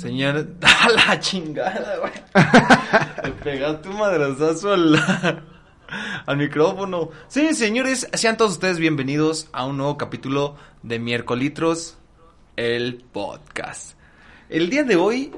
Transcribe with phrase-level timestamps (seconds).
[0.00, 2.12] Señor, a la chingada, güey.
[3.24, 4.96] Le pegaste un madrazazo al,
[6.26, 7.10] al micrófono.
[7.28, 11.98] Sí, señores, sean todos ustedes bienvenidos a un nuevo capítulo de Miércolitros,
[12.56, 13.94] el podcast.
[14.48, 15.32] El día de hoy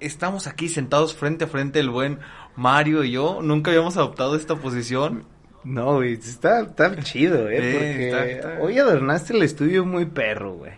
[0.00, 2.20] estamos aquí sentados frente a frente el buen
[2.56, 3.40] Mario y yo.
[3.42, 5.24] Nunca habíamos adoptado esta posición.
[5.62, 10.54] No, güey, está, está chido, eh, porque está- está- hoy adornaste el estudio muy perro,
[10.54, 10.72] güey.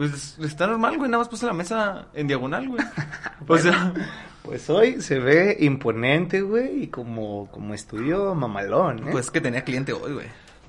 [0.00, 1.10] Pues está normal, güey.
[1.10, 2.82] Nada más puse la mesa en diagonal, güey.
[3.46, 3.92] O sea,
[4.42, 9.08] Pues hoy se ve imponente, güey, y como, como estudio mamalón, ¿eh?
[9.12, 10.26] pues es que tenía cliente hoy, güey.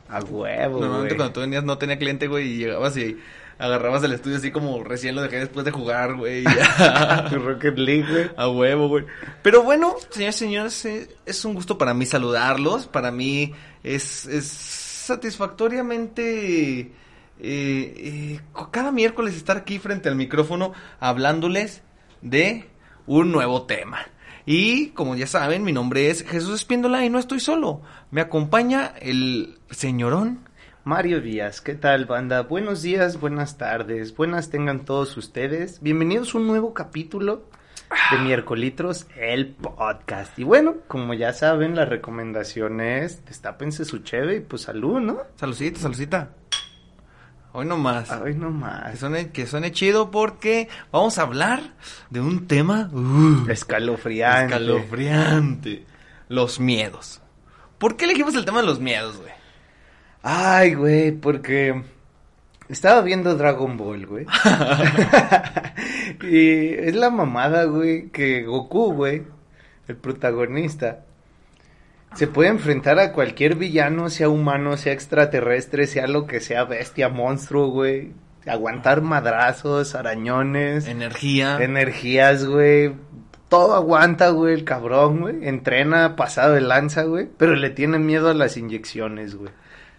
[0.09, 1.17] a huevo, Normalmente güey.
[1.17, 3.17] cuando tú venías no tenía cliente, güey, y llegabas y
[3.57, 6.41] agarrabas el estudio así como recién lo dejé después de jugar, güey.
[6.41, 7.29] y ya.
[7.31, 8.29] Rocket League, güey.
[8.35, 9.05] A huevo, güey.
[9.43, 12.87] Pero bueno, señores, señores, eh, es un gusto para mí saludarlos.
[12.87, 16.91] Para mí es, es satisfactoriamente
[17.43, 21.81] eh, eh, cada miércoles estar aquí frente al micrófono hablándoles
[22.21, 22.69] de
[23.07, 23.99] un nuevo tema.
[24.45, 27.81] Y como ya saben, mi nombre es Jesús Espíndola y no estoy solo.
[28.11, 30.47] Me acompaña el señorón.
[30.83, 32.41] Mario Díaz, ¿qué tal, banda?
[32.41, 35.79] Buenos días, buenas tardes, buenas tengan todos ustedes.
[35.81, 37.45] Bienvenidos a un nuevo capítulo
[38.11, 40.37] de Miércolitros, el podcast.
[40.39, 45.19] Y bueno, como ya saben, la recomendación es destápense su cheve y pues salud, ¿no?
[45.35, 46.40] Saludcita, saludcita.
[47.53, 48.09] Hoy nomás.
[48.11, 48.99] Ay, no Que más.
[48.99, 51.61] suene, que suene chido porque vamos a hablar
[52.09, 54.55] de un tema uh, Escalofriante.
[54.55, 55.85] escalofriante.
[56.29, 57.21] Los miedos.
[57.77, 59.31] ¿Por qué elegimos el tema de los miedos, güey?
[60.23, 61.83] Ay, güey, porque
[62.69, 64.25] estaba viendo Dragon Ball, güey.
[66.23, 69.23] y es la mamada, güey, que Goku, güey,
[69.87, 71.03] el protagonista,
[72.15, 77.09] se puede enfrentar a cualquier villano, sea humano, sea extraterrestre, sea lo que sea, bestia,
[77.09, 78.11] monstruo, güey.
[78.45, 81.57] Aguantar madrazos, arañones, Energía.
[81.61, 82.93] energías, güey.
[83.49, 85.47] Todo aguanta, güey, el cabrón, güey.
[85.47, 87.29] Entrena pasado de lanza, güey.
[87.37, 89.51] Pero le tiene miedo a las inyecciones, güey.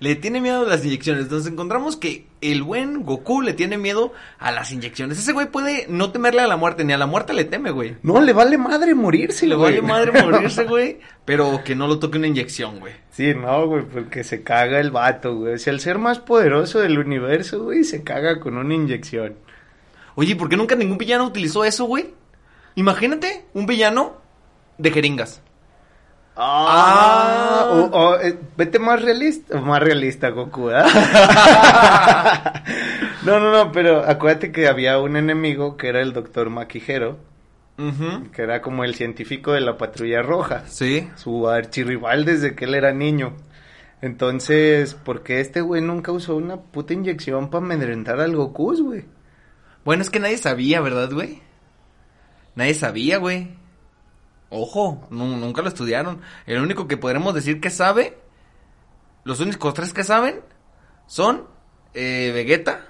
[0.03, 1.23] Le tiene miedo a las inyecciones.
[1.23, 5.17] Entonces encontramos que el buen Goku le tiene miedo a las inyecciones.
[5.17, 7.99] Ese güey puede no temerle a la muerte, ni a la muerte le teme, güey.
[8.03, 9.79] No, le vale madre morirse, le güey.
[9.79, 10.99] vale madre morirse, güey.
[11.25, 12.95] Pero que no lo toque una inyección, güey.
[13.13, 15.55] Sí, no, güey, porque se caga el vato, güey.
[15.55, 19.37] O sea, el ser más poderoso del universo, güey, se caga con una inyección.
[20.17, 22.13] Oye, ¿por qué nunca ningún villano utilizó eso, güey?
[22.75, 24.17] Imagínate un villano
[24.79, 25.42] de jeringas.
[26.35, 30.83] Ah, o- o, eh, vete más realista, más realista, Goku, ¿eh?
[33.25, 37.19] no, no, no, pero acuérdate que había un enemigo que era el doctor Maquijero,
[38.33, 40.63] que era como el científico de la patrulla roja.
[40.69, 41.09] Sí.
[41.17, 43.35] su archirrival desde que él era niño.
[44.01, 49.05] Entonces, ¿por qué este güey nunca usó una puta inyección para amedrentar al Goku, güey?
[49.85, 51.41] Bueno, es que nadie sabía, ¿verdad, güey?
[52.55, 53.51] Nadie sabía, güey.
[54.55, 56.21] Ojo, nu- nunca lo estudiaron.
[56.47, 58.19] El único que podremos decir que sabe,
[59.25, 60.41] los únicos tres que saben,
[61.07, 61.45] son
[61.95, 62.81] eh, Vegeta,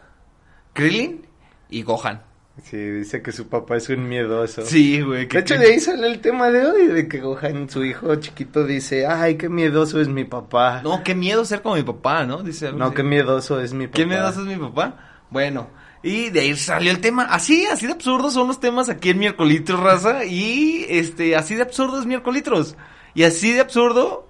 [0.73, 1.27] Krillin
[1.71, 2.23] y Gohan.
[2.65, 4.61] Sí, dice que su papá es un miedoso.
[4.67, 5.27] Sí, güey.
[5.27, 8.65] De hecho, de ahí sale el tema de hoy, de que Gohan, su hijo chiquito,
[8.67, 10.83] dice, ay, qué miedoso es mi papá.
[10.83, 12.43] No, qué miedo ser como mi papá, ¿no?
[12.43, 12.95] Dice algo No, así.
[12.97, 13.97] qué miedoso es mi papá.
[13.97, 14.97] ¿Qué miedoso es mi papá?
[15.31, 15.69] Bueno,
[16.03, 17.25] y de ahí salió el tema.
[17.25, 20.25] Así, así de absurdos son los temas aquí en Miércolitros, raza.
[20.25, 22.77] Y este, así de absurdo es Miércolitros.
[23.15, 24.27] Y así de absurdo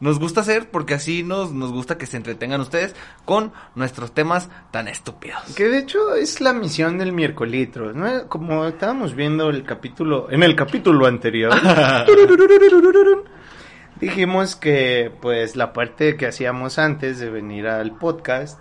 [0.00, 4.48] nos gusta hacer porque así nos, nos gusta que se entretengan ustedes con nuestros temas
[4.70, 5.40] tan estúpidos.
[5.54, 8.26] Que de hecho es la misión del miércolitro, ¿no?
[8.28, 11.52] Como estábamos viendo el capítulo, en el capítulo anterior,
[14.00, 18.58] dijimos que pues la parte que hacíamos antes de venir al podcast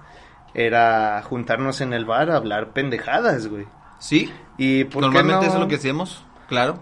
[0.53, 3.65] era juntarnos en el bar a hablar pendejadas, güey.
[4.00, 4.31] ¿Sí?
[4.57, 6.81] Y por Normalmente qué no, eso es lo que hacemos, claro.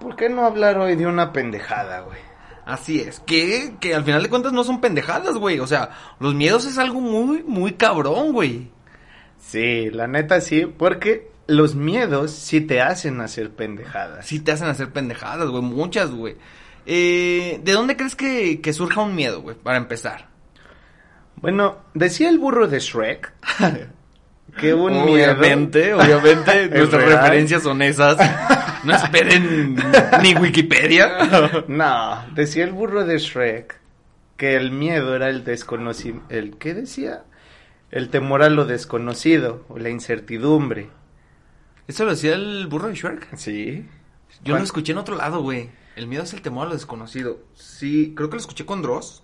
[0.00, 2.18] ¿Por qué no hablar hoy de una pendejada, güey?
[2.64, 5.60] Así es, que, que al final de cuentas no son pendejadas, güey.
[5.60, 8.70] O sea, los miedos es algo muy, muy cabrón, güey.
[9.38, 14.26] Sí, la neta sí, porque los miedos sí te hacen hacer pendejadas.
[14.26, 16.36] Sí te hacen hacer pendejadas, güey, muchas, güey.
[16.86, 20.28] Eh, ¿De dónde crees que, que surja un miedo, güey, para empezar?
[21.36, 23.32] Bueno, decía el burro de Shrek
[24.58, 25.98] que un obviamente, miedo...
[25.98, 27.18] obviamente, ¿Es nuestras real?
[27.22, 28.16] referencias son esas.
[28.84, 29.76] No esperen
[30.22, 31.64] ni Wikipedia.
[31.68, 33.80] No, decía el burro de Shrek
[34.36, 36.26] que el miedo era el desconocimiento...
[36.28, 37.24] ¿El qué decía?
[37.90, 40.88] El temor a lo desconocido o la incertidumbre.
[41.86, 43.36] ¿Eso lo decía el burro de Shrek?
[43.36, 43.86] Sí.
[44.42, 45.70] Yo ¿Cuán- lo escuché en otro lado, güey.
[45.96, 47.38] El miedo es el temor a lo desconocido.
[47.54, 49.22] Sí, creo que lo escuché con Dross.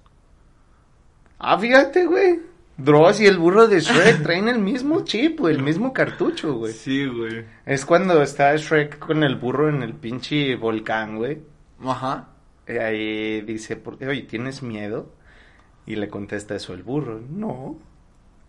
[1.40, 2.40] Ah, fíjate, güey.
[2.76, 6.72] Dross y el burro de Shrek traen el mismo chip, güey, el mismo cartucho, güey.
[6.72, 7.44] Sí, güey.
[7.64, 11.38] Es cuando está Shrek con el burro en el pinche volcán, güey.
[11.82, 12.28] Ajá.
[12.68, 14.06] Y ahí dice, ¿por qué?
[14.06, 15.12] Oye, ¿tienes miedo?
[15.86, 17.20] Y le contesta eso el burro.
[17.28, 17.78] No,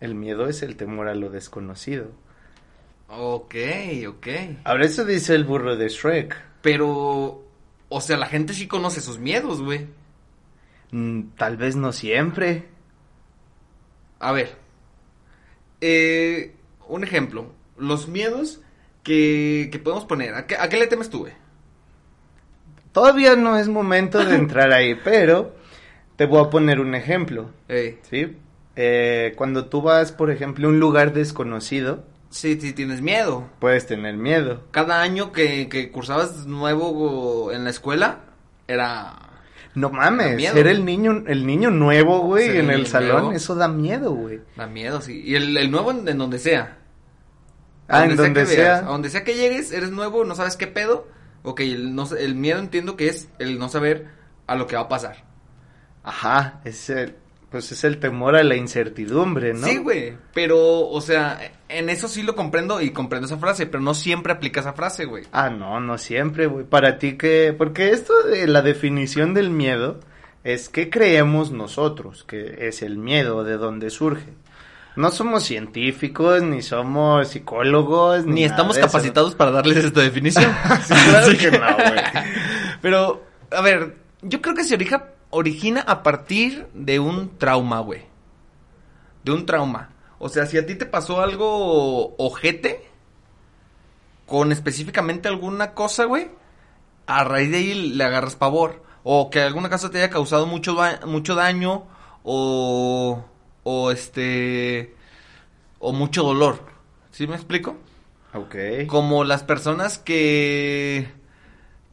[0.00, 2.10] el miedo es el temor a lo desconocido.
[3.08, 3.54] Ok,
[4.06, 4.26] ok.
[4.64, 6.36] Ahora eso dice el burro de Shrek.
[6.60, 7.44] Pero,
[7.88, 9.88] o sea, la gente sí conoce sus miedos, güey.
[10.92, 12.71] Mm, tal vez no siempre.
[14.22, 14.56] A ver.
[15.80, 16.54] Eh,
[16.88, 17.52] un ejemplo.
[17.76, 18.60] Los miedos
[19.02, 20.34] que, que podemos poner.
[20.34, 21.32] ¿A qué, ¿A qué le temes tú, güey?
[22.92, 25.54] Todavía no es momento de entrar ahí, pero
[26.16, 27.50] te voy a poner un ejemplo.
[27.68, 28.36] Ey, ¿Sí?
[28.76, 33.50] Eh, cuando tú vas, por ejemplo, a un lugar desconocido, sí, sí, tienes miedo.
[33.58, 34.62] puedes tener miedo.
[34.70, 38.20] Cada año que, que cursabas nuevo en la escuela,
[38.68, 39.31] era...
[39.74, 40.52] No mames, miedo.
[40.54, 43.32] ser el niño, el niño nuevo, güey, en el el salón, nuevo.
[43.32, 44.40] eso da miedo, güey.
[44.56, 45.22] Da miedo, sí.
[45.24, 46.78] Y el, el nuevo en, en donde sea.
[47.88, 48.64] Ah, en donde que sea.
[48.64, 51.08] veas, A donde sea que llegues, eres nuevo, no sabes qué pedo.
[51.42, 54.08] Ok, el, no, el miedo entiendo que es el no saber
[54.46, 55.24] a lo que va a pasar.
[56.04, 57.16] Ajá, es el,
[57.52, 59.66] pues es el temor a la incertidumbre, ¿no?
[59.66, 60.16] Sí, güey.
[60.34, 61.38] Pero, o sea,
[61.68, 65.04] en eso sí lo comprendo y comprendo esa frase, pero no siempre aplica esa frase,
[65.04, 65.24] güey.
[65.32, 66.64] Ah, no, no siempre, güey.
[66.64, 70.00] Para ti que, porque esto de la definición del miedo
[70.42, 74.26] es qué creemos nosotros que es el miedo, de dónde surge.
[74.96, 78.86] No somos científicos, ni somos psicólogos, ni, Ni estamos eso.
[78.86, 80.52] capacitados para darles esta definición.
[80.84, 82.00] Sí, claro Así que no, güey.
[82.82, 88.02] Pero, a ver, yo creo que se orija- origina a partir de un trauma, güey.
[89.24, 89.90] De un trauma.
[90.18, 92.88] O sea, si a ti te pasó algo ojete,
[94.26, 96.30] con específicamente alguna cosa, güey,
[97.06, 98.82] a raíz de ahí le agarras pavor.
[99.04, 100.76] O que alguna cosa te haya causado mucho,
[101.06, 101.86] mucho daño,
[102.22, 103.24] o,
[103.64, 104.94] o este,
[105.80, 106.60] o mucho dolor.
[107.10, 107.76] ¿Sí me explico?
[108.34, 108.86] Ok.
[108.86, 111.10] Como las personas que.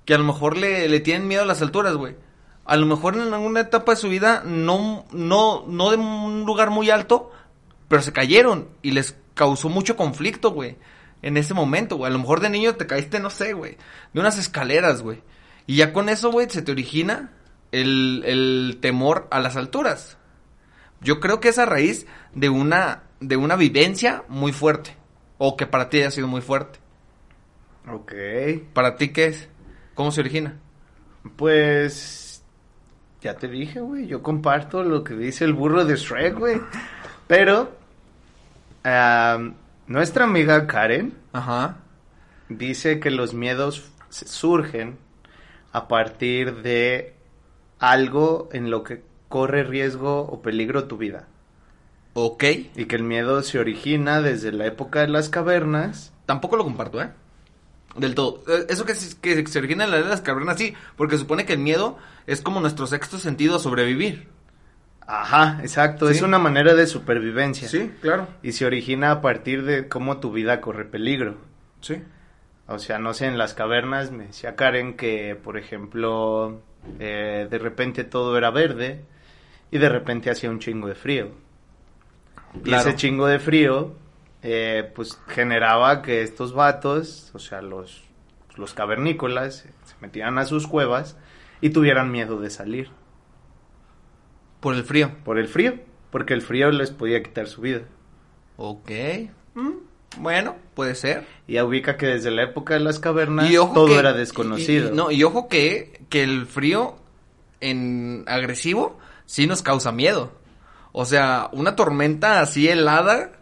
[0.05, 2.15] que a lo mejor le, le tienen miedo a las alturas, güey.
[2.69, 6.69] A lo mejor en alguna etapa de su vida, no, no, no de un lugar
[6.69, 7.31] muy alto,
[7.87, 10.77] pero se cayeron y les causó mucho conflicto, güey.
[11.23, 12.11] En ese momento, güey.
[12.11, 13.75] A lo mejor de niño te caíste, no sé, güey.
[14.13, 15.23] De unas escaleras, güey.
[15.65, 17.31] Y ya con eso, güey, se te origina
[17.71, 20.19] el, el temor a las alturas.
[21.01, 22.05] Yo creo que es a raíz
[22.35, 24.95] de una, de una vivencia muy fuerte.
[25.39, 26.77] O que para ti haya sido muy fuerte.
[27.91, 28.13] Ok.
[28.73, 29.49] ¿Para ti qué es?
[29.95, 30.59] ¿Cómo se origina?
[31.35, 32.18] Pues
[33.21, 36.61] ya te dije, güey, yo comparto lo que dice el burro de Shrek, güey.
[37.27, 37.71] Pero
[39.87, 41.77] nuestra amiga Karen Ajá.
[42.47, 44.97] dice que los miedos surgen
[45.71, 47.13] a partir de
[47.77, 51.27] algo en lo que corre riesgo o peligro tu vida.
[52.13, 52.43] Ok.
[52.75, 56.13] Y que el miedo se origina desde la época de las cavernas.
[56.25, 57.11] Tampoco lo comparto, ¿eh?
[57.95, 58.43] Del todo.
[58.47, 60.73] Eh, Eso que, se- que se origina en la edad de las cavernas, sí.
[60.95, 64.27] Porque supone que el miedo es como nuestro sexto sentido a sobrevivir.
[65.07, 66.23] Ajá, exacto, es Sí.
[66.23, 67.67] una manera de supervivencia.
[68.01, 68.27] claro.
[68.43, 71.37] Y se origina a partir de cómo tu vida corre peligro.
[71.81, 72.01] Sí.
[72.67, 76.61] O sea, no sé, en las cavernas me decía Karen que, por ejemplo,
[76.99, 79.01] eh, de repente todo era verde
[79.71, 81.31] y de repente hacía un chingo de frío.
[82.53, 82.87] Y Claro.
[82.89, 83.95] ese chingo de frío,
[84.43, 88.03] eh, pues generaba que estos vatos, o sea, los,
[88.55, 91.17] los cavernícolas, se metieran a sus cuevas
[91.61, 92.89] y tuvieran miedo de salir
[94.59, 95.11] Por el frío.
[95.23, 95.75] por el frío,
[96.11, 97.81] porque el frío les podía quitar su vida.
[98.57, 98.91] Ok.
[99.55, 99.71] Mm,
[100.17, 101.25] Bueno, puede ser.
[101.47, 104.89] Y ubica que desde la época de las cavernas todo que- era y- desconocido.
[104.91, 106.95] y- no, y ojo que, que el frío
[107.61, 110.31] en agresivo sí nos causa miedo.
[110.91, 113.33] O sea, una tormenta así helada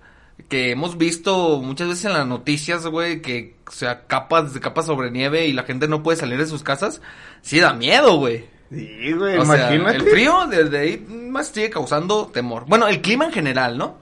[0.49, 4.85] que hemos visto muchas veces en las noticias, güey, que o sea, capas de capas
[4.85, 7.01] sobre nieve y la gente no puede salir de sus casas,
[7.41, 8.45] sí da miedo, güey.
[8.69, 9.97] Sí, güey, O sea, imagínate.
[9.97, 12.65] el frío desde ahí más sigue causando temor.
[12.67, 13.97] Bueno, el clima en general, ¿no?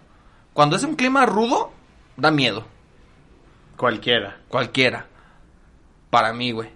[0.54, 1.72] Cuando es un clima rudo,
[2.18, 2.66] da miedo.
[3.78, 4.38] Cualquiera.
[4.48, 5.08] Cualquiera.
[6.10, 6.70] Para mí, güey.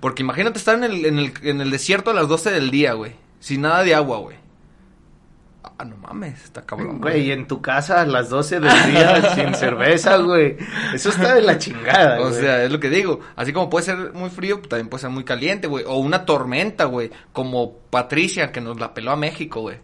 [0.00, 2.92] Porque imagínate estar en el, en, el, en el desierto a las 12 del día,
[2.92, 3.12] güey.
[3.40, 4.36] Sin nada de agua, güey.
[5.64, 7.00] Ah, no mames, está cabrón.
[7.00, 10.56] Güey, en tu casa a las 12 del día sin cerveza, güey.
[10.92, 12.40] Eso está de la chingada, O güey.
[12.40, 13.20] sea, es lo que digo.
[13.36, 15.84] Así como puede ser muy frío, también puede ser muy caliente, güey.
[15.86, 17.10] O una tormenta, güey.
[17.32, 19.78] Como Patricia, que nos la peló a México, güey.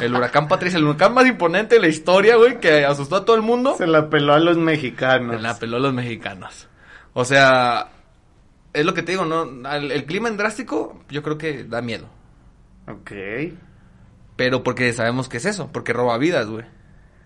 [0.00, 3.36] El huracán Patricia, el huracán más imponente de la historia, güey, que asustó a todo
[3.36, 3.76] el mundo.
[3.78, 5.36] Se la peló a los mexicanos.
[5.36, 6.68] Se la peló a los mexicanos.
[7.12, 7.88] O sea,
[8.72, 9.44] es lo que te digo, ¿no?
[9.70, 12.08] El, el clima en drástico, yo creo que da miedo.
[12.88, 13.12] Ok.
[14.36, 16.64] Pero porque sabemos que es eso, porque roba vidas, güey.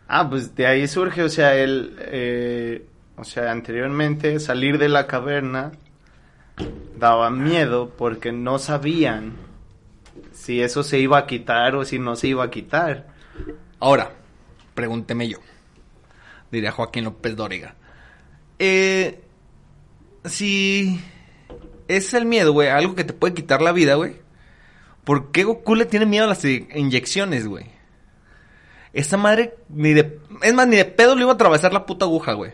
[0.09, 2.87] Ah, pues de ahí surge, o sea, el, eh,
[3.17, 5.73] o sea, anteriormente salir de la caverna
[6.97, 9.35] daba miedo porque no sabían
[10.33, 13.09] si eso se iba a quitar o si no se iba a quitar.
[13.81, 14.13] Ahora,
[14.75, 15.39] pregúnteme yo.
[16.51, 17.75] Diría Joaquín López Dóriga.
[18.59, 19.21] Eh,
[20.25, 21.01] si
[21.87, 24.17] es el miedo, güey, algo que te puede quitar la vida, güey.
[25.09, 27.65] ¿Por qué Goku le tiene miedo a las inyecciones, güey?
[28.93, 30.21] Esa madre ni de...
[30.43, 32.53] Es más, ni de pedo le iba a atravesar la puta aguja, güey.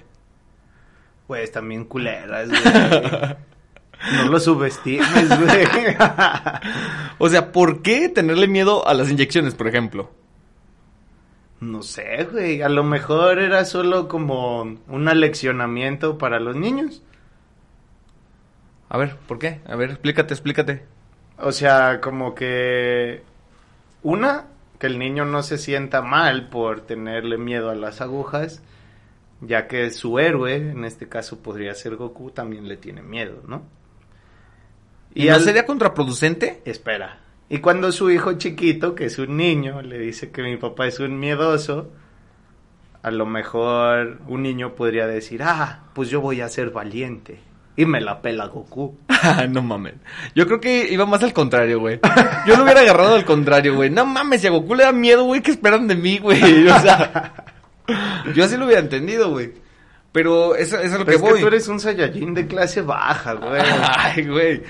[1.26, 2.62] Pues también culeras, güey.
[4.12, 5.66] No lo subestimes, güey.
[7.18, 10.12] O sea, ¿por qué tenerle miedo a las inyecciones, por ejemplo?
[11.58, 12.62] No sé, güey.
[12.62, 17.02] A lo mejor era solo como un aleccionamiento para los niños.
[18.88, 19.60] A ver, ¿por qué?
[19.66, 20.93] A ver, explícate, explícate.
[21.46, 23.22] O sea, como que
[24.02, 24.46] una,
[24.78, 28.62] que el niño no se sienta mal por tenerle miedo a las agujas,
[29.42, 33.62] ya que su héroe, en este caso podría ser Goku, también le tiene miedo, ¿no?
[35.14, 36.62] ¿Y no al- sería contraproducente?
[36.64, 37.18] Espera.
[37.50, 40.98] Y cuando su hijo chiquito, que es un niño, le dice que mi papá es
[40.98, 41.90] un miedoso,
[43.02, 47.38] a lo mejor un niño podría decir, ah, pues yo voy a ser valiente.
[47.76, 48.96] Y me la pela Goku.
[49.50, 49.94] no mames.
[50.34, 51.98] Yo creo que iba más al contrario, güey.
[52.46, 53.90] Yo lo hubiera agarrado al contrario, güey.
[53.90, 56.68] No mames, si a Goku le da miedo, güey, ¿qué esperan de mí, güey?
[56.68, 57.32] O sea,
[58.34, 59.52] yo así lo hubiera entendido, güey.
[60.12, 61.40] Pero eso, eso es lo Pero que es que voy.
[61.40, 63.60] tú eres un Saiyajin de clase baja, güey.
[63.96, 64.62] Ay, güey.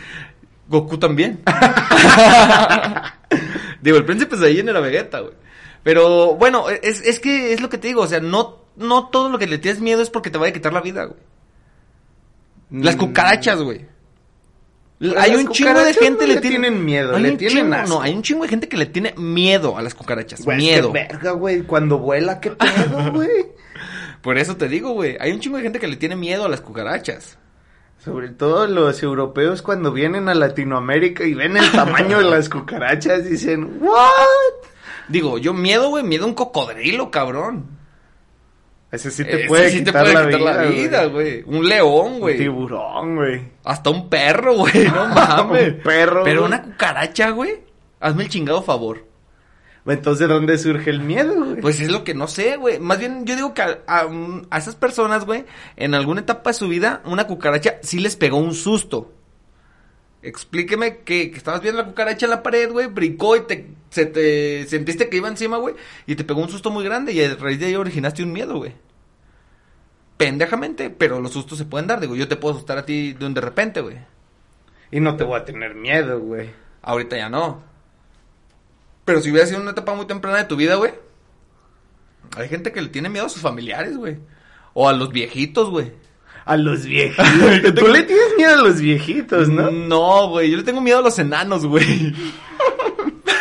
[0.69, 1.41] Goku también.
[3.83, 5.35] digo, el príncipe Saiyan era Vegeta, güey.
[5.83, 9.29] Pero bueno, es, es que es lo que te digo, o sea, no, no todo
[9.29, 11.19] lo que le tienes miedo es porque te vaya a quitar la vida, güey.
[12.83, 12.99] Las Mm.
[12.99, 13.87] cucarachas, güey.
[14.99, 17.67] Pero Hay un chingo de gente no le le tiene- tienen miedo, le un tienen
[17.67, 17.95] chingo- asco.
[17.97, 20.45] No, hay un chingo de gente que le tiene miedo a las cucarachas.
[20.45, 20.93] Güey, miedo.
[20.93, 21.63] verga, güey.
[21.63, 23.47] Cuando vuela, qué pedo, güey.
[24.23, 25.17] Por eso te digo, güey.
[25.21, 27.39] Hay un chingo de gente que le tiene miedo a las cucarachas.
[28.03, 33.25] Sobre todo los europeos cuando vienen a Latinoamérica y ven el tamaño de las cucarachas,
[33.29, 34.09] dicen, ¿what?
[35.09, 37.67] Digo, yo miedo, güey, miedo a un cocodrilo, cabrón.
[38.95, 41.43] Ese sí te Ese puede sí te quitar, puede la, quitar vida, la vida, güey.
[41.47, 42.39] Un león, Un güey.
[42.39, 43.43] tiburón, güey.
[43.65, 44.85] Hasta un perro, güey.
[44.89, 45.75] No mames.
[45.75, 47.63] Un perro, Pero una cucaracha, güey.
[48.01, 49.05] Hazme el chingado favor.
[49.87, 51.61] Entonces, ¿dónde surge el miedo, güey?
[51.61, 52.79] Pues es lo que no sé, güey.
[52.79, 54.09] Más bien, yo digo que a, a-
[54.51, 55.45] a esas personas, güey,
[55.77, 59.13] en alguna etapa de su vida, una cucaracha sí les pegó un susto.
[60.23, 64.07] Explíqueme que, que estabas viendo la cucaracha en la pared, güey, brincó y te, se
[64.07, 65.75] te sentiste que iba encima, güey,
[66.07, 68.57] y te pegó un susto muy grande y a raíz de ahí originaste un miedo,
[68.57, 68.73] güey.
[70.17, 73.27] Pendejamente, pero los sustos se pueden dar, digo, yo te puedo asustar a ti de
[73.27, 73.99] un de repente, güey.
[74.91, 76.51] Y no te voy a tener miedo, güey.
[76.83, 77.63] Ahorita ya no.
[79.05, 80.93] Pero si hubiera sido una etapa muy temprana de tu vida, güey.
[82.37, 84.19] Hay gente que le tiene miedo a sus familiares, güey.
[84.73, 85.93] O a los viejitos, güey.
[86.45, 87.75] A los viejitos.
[87.75, 89.71] Tú le tienes miedo a los viejitos, ¿no?
[89.71, 90.51] No, güey.
[90.51, 92.15] Yo le tengo miedo a los enanos, güey.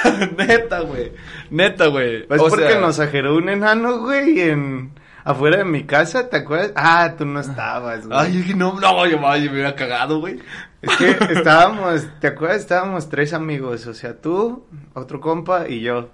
[0.37, 1.11] Neta, güey.
[1.49, 2.25] Neta, güey.
[2.29, 4.91] Es O porque sea, nos ajeró un enano, güey, en...
[5.23, 6.71] Afuera de mi casa, ¿te acuerdas?
[6.75, 8.19] Ah, tú no estabas, güey.
[8.19, 10.39] Ay, es que no, no, yo, me hubiera cagado, güey.
[10.81, 12.59] Es que estábamos, ¿te acuerdas?
[12.61, 16.09] Estábamos tres amigos, o sea, tú, otro compa y yo.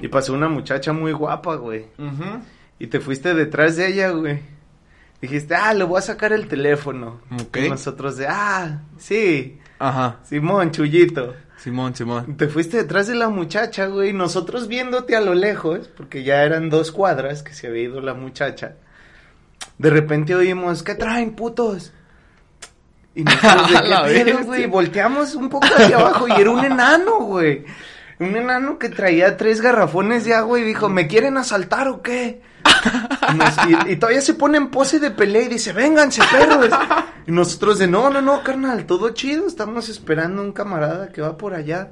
[0.00, 1.86] Y pasó una muchacha muy guapa, güey.
[1.98, 2.40] ujú.
[2.78, 4.40] Y te fuiste detrás de ella, güey.
[5.20, 7.20] Dijiste, ah, le voy a sacar el teléfono.
[7.40, 7.56] Ok.
[7.56, 10.16] Y nosotros de, ah, sí, Ajá.
[10.24, 11.34] Simón, Chullito.
[11.58, 12.36] Simón, Simón.
[12.36, 14.12] Te fuiste detrás de la muchacha, güey.
[14.12, 18.14] Nosotros viéndote a lo lejos, porque ya eran dos cuadras que se había ido la
[18.14, 18.76] muchacha.
[19.76, 21.92] De repente oímos, ¿qué traen, putos?
[23.14, 24.66] Y nosotros, ¿de la qué güey?
[24.66, 27.64] Volteamos un poco hacia abajo y era un enano, güey.
[28.20, 32.40] Un enano que traía tres garrafones de agua y dijo, ¿me quieren asaltar o qué?
[33.32, 36.68] Y, nos- y- y todavía se pone en pose de pelea y dice, vénganse, perros.
[37.26, 41.36] Y nosotros de, no, no, no, carnal, todo chido, estamos esperando un camarada que va
[41.36, 41.90] por allá.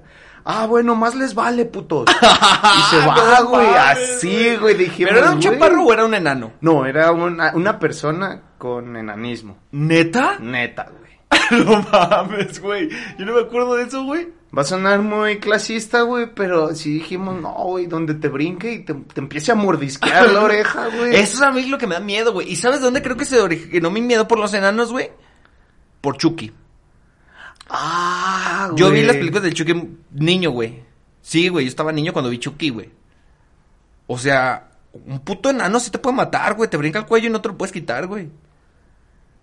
[0.49, 2.07] Ah, bueno, más les vale, putos.
[2.09, 6.53] Y se va, güey, así, güey, dijimos, ¿Pero era un chaparro o era un enano?
[6.61, 9.59] No, era una, una persona con enanismo.
[9.73, 10.39] ¿Neta?
[10.39, 11.07] Neta, güey.
[11.65, 12.89] no mames, güey.
[13.19, 14.29] Yo no me acuerdo de eso, güey.
[14.57, 18.85] Va a sonar muy clasista, güey, pero si dijimos, no, güey, donde te brinque y
[18.85, 21.15] te, te empiece a mordisquear la oreja, güey.
[21.15, 22.51] Eso es a mí lo que me da miedo, güey.
[22.51, 25.11] ¿Y sabes dónde creo que se originó mi miedo por los enanos, güey?
[26.01, 26.53] Por Chucky.
[27.69, 28.79] Ah, güey.
[28.79, 30.83] Yo vi las películas de Chucky niño, güey.
[31.21, 32.91] Sí, güey, yo estaba niño cuando vi Chucky, güey.
[34.07, 36.71] O sea, un puto enano sí te puede matar, güey.
[36.71, 38.31] Te brinca el cuello y no te lo puedes quitar, güey.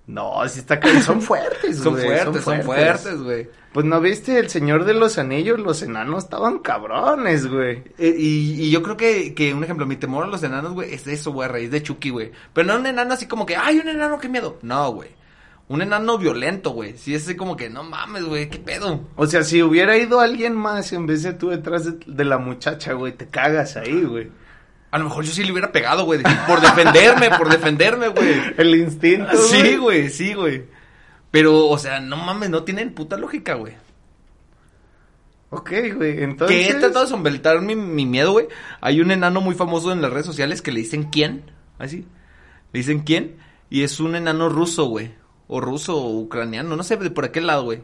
[0.06, 0.80] No, sí está.
[1.02, 2.06] Son fuertes, Son güey.
[2.06, 3.50] fuertes, son fuertes, güey.
[3.72, 7.84] Pues no viste El Señor de los Anillos, los enanos estaban cabrones, güey.
[7.98, 10.94] Eh, y, y yo creo que, que, un ejemplo, mi temor a los enanos, güey,
[10.94, 12.32] es eso, güey, a raíz de Chucky, güey.
[12.54, 14.60] Pero no un enano así como que, ay, un enano, qué miedo.
[14.62, 15.10] No, güey.
[15.70, 16.98] Un enano violento, güey.
[16.98, 19.08] Sí, es así como que, no mames, güey, qué pedo.
[19.16, 22.38] O sea, si hubiera ido alguien más en vez de tú detrás de, de la
[22.38, 24.30] muchacha, güey, te cagas ahí, güey.
[24.94, 28.54] A lo mejor yo sí le hubiera pegado, güey, por defenderme, por defenderme, güey.
[28.58, 30.66] El instinto, Sí, güey, sí, güey.
[31.32, 33.74] Pero, o sea, no mames, no tienen puta lógica, güey.
[35.50, 36.56] Ok, güey, entonces...
[36.56, 38.50] Que he tratado de sombeltar mi, mi miedo, güey.
[38.82, 42.06] Hay un enano muy famoso en las redes sociales que le dicen quién, así.
[42.72, 43.38] Le dicen quién.
[43.72, 45.16] Y es un enano ruso, güey.
[45.48, 47.82] O ruso o ucraniano, no sé de por aquel lado, güey.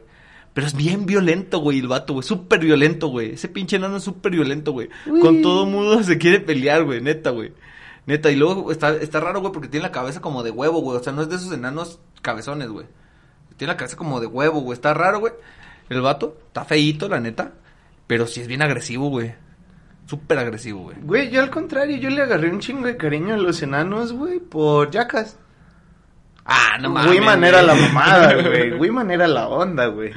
[0.53, 2.24] Pero es bien violento, güey, el vato, güey.
[2.24, 3.34] Súper violento, güey.
[3.34, 4.89] Ese pinche enano es súper violento, güey.
[5.22, 7.53] Con todo mundo se quiere pelear, güey, neta, güey.
[8.06, 10.98] Neta, y luego está, está raro, güey, porque tiene la cabeza como de huevo, güey.
[10.98, 12.88] O sea, no es de esos enanos cabezones, güey.
[13.58, 14.74] Tiene la cabeza como de huevo, güey.
[14.75, 15.34] Está raro, güey.
[15.89, 17.53] El vato está feíto, la neta.
[18.08, 19.34] Pero sí es bien agresivo, güey.
[20.08, 20.98] Súper agresivo, güey.
[21.01, 24.39] Güey, yo al contrario, yo le agarré un chingo de cariño a los enanos, güey,
[24.39, 25.38] por yacas.
[26.46, 27.12] Ah, no mames.
[27.12, 27.84] Wiman era la güey.
[27.89, 28.74] mamada, güey.
[28.74, 30.12] Wiman era la onda, güey.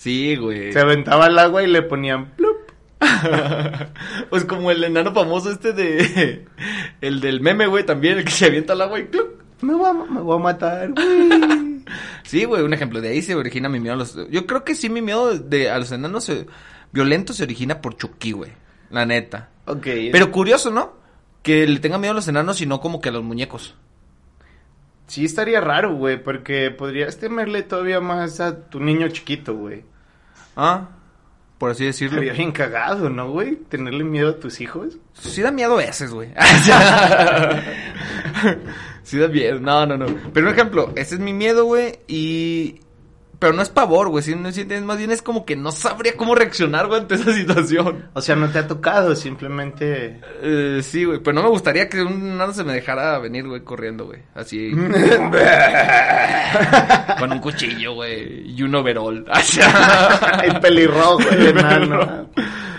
[0.00, 0.72] Sí, güey.
[0.72, 2.56] Se aventaba al agua y le ponían plup.
[4.30, 6.46] pues como el enano famoso este de...
[7.02, 8.16] El del meme, güey, también.
[8.16, 9.08] El que se avienta al agua y...
[9.08, 9.42] ¡clup!
[9.60, 11.84] Me voy a, me voy a matar, güey.
[12.22, 13.02] Sí, güey, un ejemplo.
[13.02, 14.16] De ahí se origina mi miedo a los...
[14.30, 16.32] Yo creo que sí mi miedo de, a los enanos
[16.92, 18.52] violentos se origina por Chucky, güey.
[18.88, 19.50] La neta.
[19.66, 19.86] ok.
[20.12, 20.94] Pero curioso, ¿no?
[21.42, 23.74] Que le tenga miedo a los enanos y no como que a los muñecos.
[25.08, 29.89] Sí estaría raro, güey, porque podrías temerle todavía más a tu niño chiquito, güey.
[30.62, 30.90] Ah,
[31.56, 32.20] por así decirlo.
[32.20, 33.56] Estaría bien cagado, ¿no, güey?
[33.56, 34.98] Tenerle miedo a tus hijos.
[35.14, 36.28] Sí da miedo a veces, güey.
[39.02, 39.58] sí da miedo.
[39.58, 40.06] No, no, no.
[40.34, 42.00] Pero un ejemplo, ese es mi miedo, güey.
[42.08, 42.80] Y...
[43.40, 44.22] Pero no es pavor, güey.
[44.22, 47.32] Si no sientes, más bien es como que no sabría cómo reaccionar, güey, ante esa
[47.32, 48.10] situación.
[48.12, 50.20] O sea, no te ha tocado, simplemente...
[50.42, 51.20] Eh, sí, güey.
[51.20, 54.20] Pero no me gustaría que un enano se me dejara venir, güey, corriendo, güey.
[54.34, 54.72] Así.
[57.18, 58.50] con un cuchillo, güey.
[58.50, 59.24] Y un overall.
[60.44, 62.28] El pelirrojo, el enano.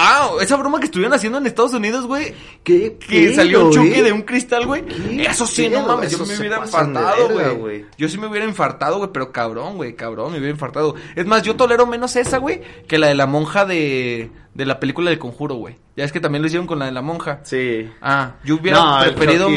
[0.00, 2.32] Ah, esa broma que estuvieron haciendo en Estados Unidos, güey.
[2.62, 4.02] ¿Qué Que pedo, salió un Chucky eh?
[4.04, 4.84] de un cristal, güey.
[4.86, 7.84] ¿Qué Eso sí, no mames, yo Eso me hubiera infartado, güey.
[7.98, 10.94] Yo sí me hubiera infartado, güey, pero cabrón, güey, cabrón, me hubiera infartado.
[11.16, 14.78] Es más, yo tolero menos esa, güey, que la de la monja de, de la
[14.78, 15.76] película del conjuro, güey.
[15.96, 17.40] Ya es que también lo hicieron con la de la monja.
[17.42, 17.90] Sí.
[18.00, 19.48] Ah, yo hubiera No, preferido...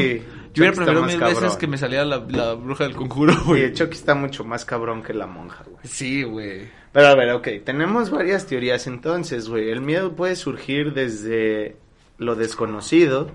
[0.54, 3.62] Yo hubiera preferido mil veces que me saliera la, la bruja del conjuro, güey.
[3.64, 5.78] el Chucky está mucho más cabrón que la monja, güey.
[5.86, 6.68] Sí, güey.
[6.92, 9.70] Pero a ver, ok, tenemos varias teorías entonces, güey.
[9.70, 11.78] El miedo puede surgir desde
[12.18, 13.32] lo desconocido,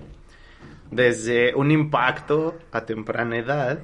[0.91, 3.79] desde un impacto a temprana edad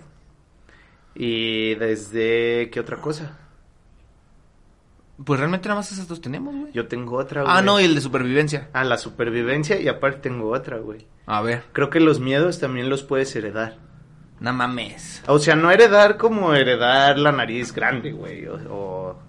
[1.16, 2.70] y desde...
[2.72, 3.40] ¿Qué otra cosa?
[5.24, 6.72] Pues realmente nada más esas dos tenemos, güey.
[6.74, 7.54] Yo tengo otra, güey.
[7.56, 8.70] Ah, no, y el de supervivencia.
[8.74, 11.08] Ah, la supervivencia y aparte tengo otra, güey.
[11.26, 11.64] A ver.
[11.72, 13.78] Creo que los miedos también los puedes heredar.
[14.40, 15.24] No mames.
[15.28, 19.20] O sea, no heredar como heredar la nariz grande, güey, o, o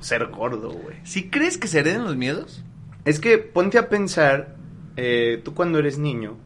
[0.00, 0.96] ser gordo, güey.
[1.04, 2.62] ¿Sí crees que se hereden los miedos?
[3.04, 4.56] Es que ponte a pensar,
[4.96, 6.36] eh, tú cuando eres niño,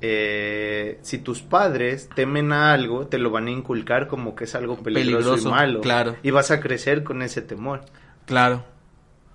[0.00, 4.54] eh, si tus padres temen a algo, te lo van a inculcar como que es
[4.54, 5.80] algo peligroso, Peligroso, y malo.
[5.80, 6.16] claro.
[6.22, 7.82] Y vas a crecer con ese temor.
[8.26, 8.64] Claro.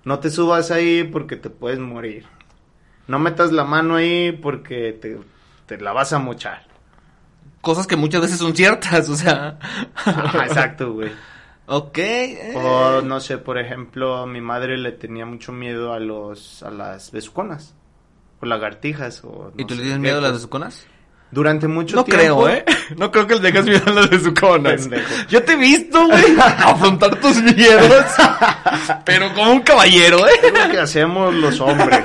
[0.04, 2.24] No te subas ahí porque te puedes morir.
[3.08, 5.18] No metas la mano ahí porque te,
[5.66, 6.66] te la vas a mochar.
[7.60, 9.58] Cosas que muchas veces son ciertas, o sea.
[9.94, 11.10] Ajá, exacto, güey.
[11.76, 11.98] Ok.
[11.98, 12.52] eh.
[12.56, 17.10] O no sé, por ejemplo, mi madre le tenía mucho miedo a los a las
[17.12, 17.74] besuconas
[18.40, 20.84] o lagartijas o ¿Y no tú le tienes miedo a las besuconas?
[21.30, 22.42] Durante mucho No tiempo.
[22.44, 22.64] creo, ¿eh?
[22.96, 24.82] No creo que le tengas miedo a las besuconas.
[24.82, 25.14] Pendejo.
[25.30, 28.04] Yo te he visto, güey, afrontar tus miedos.
[29.06, 30.32] pero como un caballero, ¿eh?
[30.42, 32.00] Es lo que hacemos los hombres.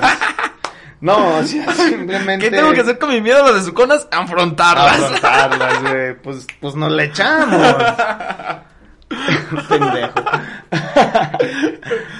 [1.00, 4.08] No, o sea, simplemente ¿Qué tengo que hacer con mi miedo a las besuconas?
[4.10, 4.98] Afrontarlas.
[5.00, 6.14] afrontarlas, güey.
[6.22, 7.76] Pues pues nos le echamos.
[9.68, 10.20] Pendejo.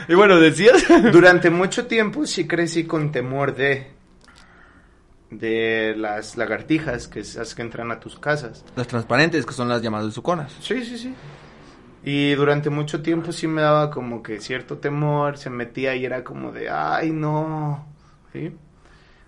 [0.09, 0.85] y bueno, decías.
[1.13, 3.99] Durante mucho tiempo sí crecí con temor de
[5.31, 8.65] de las lagartijas que esas que entran a tus casas.
[8.77, 10.53] Las transparentes, que son las llamadas besuconas.
[10.61, 11.15] Sí, sí, sí.
[12.05, 16.25] Y durante mucho tiempo sí me daba como que cierto temor, se metía y era
[16.25, 17.87] como de, ay, no,
[18.33, 18.53] ¿sí?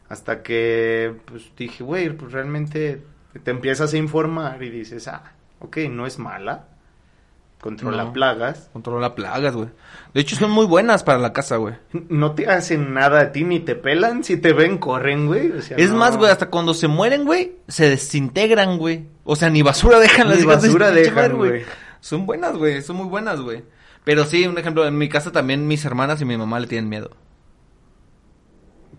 [0.08, 3.02] Hasta que, pues, dije, güey, pues realmente
[3.42, 6.68] te empiezas a informar y dices, ah, ok, no es mala,
[7.60, 8.12] controla No.
[8.12, 9.68] plagas, Controla plagas, güey.
[10.14, 11.74] De hecho, son muy buenas para la casa, güey.
[12.08, 15.52] no te hacen nada a ti ni te pelan, si te ven, corren, güey.
[15.52, 19.06] O sea, Es no- más, güey, hasta cuando se mueren, güey, se desintegran, güey.
[19.24, 21.62] O sea, ni basura dejan las Ni su basura dejan, güey.
[22.00, 23.62] Son buenas, güey, son muy buenas, güey.
[24.04, 26.88] Pero sí, un ejemplo, en mi casa también mis hermanas y mi mamá le tienen
[26.88, 27.10] miedo.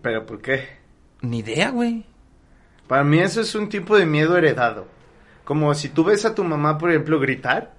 [0.00, 0.68] ¿Pero por qué?
[1.20, 2.04] Ni idea, güey.
[2.88, 4.86] Para mí eso es un tipo de miedo heredado.
[5.44, 7.74] Como si tú ves a tu mamá, por ejemplo, gritar.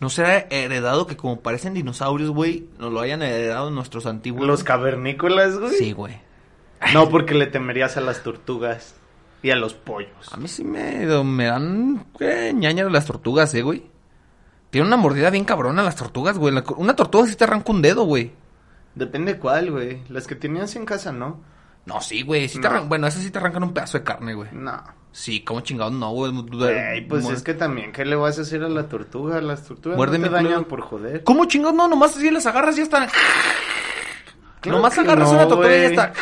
[0.00, 4.46] ¿No será heredado que como parecen dinosaurios, güey, nos lo hayan heredado nuestros antiguos?
[4.46, 5.72] Los cavernícolas, güey.
[5.74, 6.20] Sí, güey.
[6.92, 8.94] No, porque le temerías a las tortugas
[9.42, 10.10] y a los pollos.
[10.32, 13.86] A mí sí me, me dan eh, ñañas las tortugas, eh, güey.
[14.68, 16.52] Tiene una mordida bien cabrona las tortugas, güey.
[16.54, 18.32] La- una tortuga sí te arranca un dedo, güey.
[18.94, 20.02] Depende cuál, güey.
[20.10, 21.40] Las que tenías en casa, ¿no?
[21.86, 22.48] No, sí, güey.
[22.48, 22.74] Sí te No.
[22.74, 24.50] arran- Bueno, esas sí te arrancan un pedazo de carne, güey.
[24.52, 24.82] No.
[25.16, 26.30] Sí, como chingados, no, güey.
[27.08, 29.40] Pues es que también, ¿qué le vas a hacer a la tortuga?
[29.40, 31.24] Las tortugas Muérdeme, no te dañan por joder.
[31.24, 31.74] ¿Cómo chingados?
[31.74, 33.08] No, nomás así las agarras y ya están.
[34.60, 36.12] Claro nomás agarras no, una tortuga y ya está.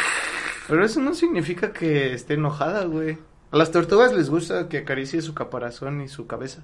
[0.69, 3.19] Pero eso no significa que esté enojada, güey.
[3.51, 6.63] A las tortugas les gusta que acaricie su caparazón y su cabeza.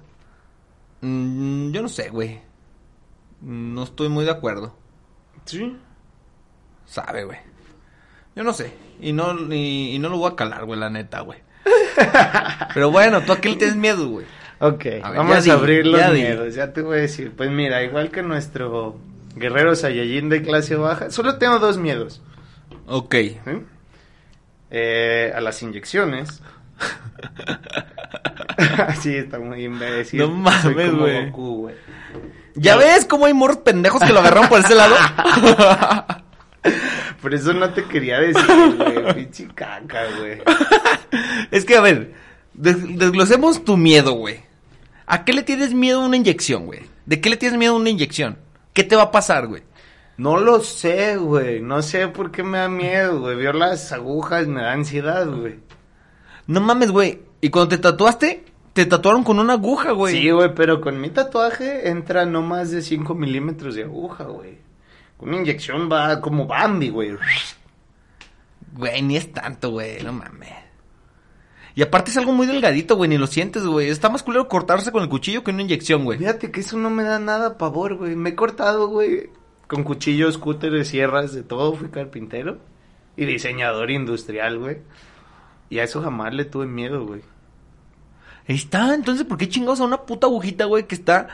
[1.01, 2.39] Mm, yo no sé, güey.
[3.41, 4.73] No estoy muy de acuerdo.
[5.43, 5.77] Sí.
[6.85, 7.39] Sabe, güey.
[8.37, 8.73] Yo no sé.
[9.01, 11.50] Y no, y, y no lo voy a calar, güey, la neta, güey.
[12.73, 14.25] Pero bueno, tú a qué le tienes miedo, güey.
[14.59, 16.21] Ok, A ver, vamos a di, abrir los ya di.
[16.21, 17.31] miedos, ya te voy a decir.
[17.35, 18.97] Pues mira, igual que nuestro
[19.35, 22.21] guerrero Saiyajin de clase baja, solo tengo dos miedos.
[22.85, 23.15] Ok.
[23.15, 23.39] ¿sí?
[24.69, 26.41] Eh, a las inyecciones.
[29.01, 30.19] sí, está muy imbécil.
[30.19, 31.75] No mames, güey.
[32.55, 34.95] ¿Ya ves cómo hay morros pendejos que lo agarraron por ese lado?
[37.31, 38.43] Por eso no te quería decir,
[38.75, 39.13] güey.
[39.15, 40.41] Pinche caca, güey.
[41.49, 42.11] es que, a ver,
[42.53, 44.41] des- desglosemos tu miedo, güey.
[45.05, 46.81] ¿A qué le tienes miedo a una inyección, güey?
[47.05, 48.37] ¿De qué le tienes miedo a una inyección?
[48.73, 49.63] ¿Qué te va a pasar, güey?
[50.17, 51.61] No lo sé, güey.
[51.61, 53.37] No sé por qué me da miedo, güey.
[53.37, 55.55] Veo las agujas, me da ansiedad, güey.
[56.47, 57.21] No mames, güey.
[57.39, 58.43] ¿Y cuando te tatuaste?
[58.73, 60.17] Te tatuaron con una aguja, güey.
[60.19, 64.57] Sí, güey, pero con mi tatuaje entra no más de 5 milímetros de aguja, güey.
[65.21, 67.15] Una inyección va como Bambi, güey.
[68.73, 70.01] Güey, ni es tanto, güey.
[70.03, 70.49] No mames.
[71.75, 73.09] Y aparte es algo muy delgadito, güey.
[73.09, 73.89] Ni lo sientes, güey.
[73.89, 76.17] Está más culero cortarse con el cuchillo que una inyección, güey.
[76.19, 78.15] Fíjate que eso no me da nada pavor, güey.
[78.15, 79.29] Me he cortado, güey,
[79.67, 81.73] con cuchillos, cúteres, sierras, de todo.
[81.75, 82.57] Fui carpintero
[83.15, 84.77] y diseñador industrial, güey.
[85.69, 87.21] Y a eso jamás le tuve miedo, güey.
[88.47, 88.93] Ahí está.
[88.93, 91.27] Entonces, ¿por qué chingados a una puta agujita, güey, que está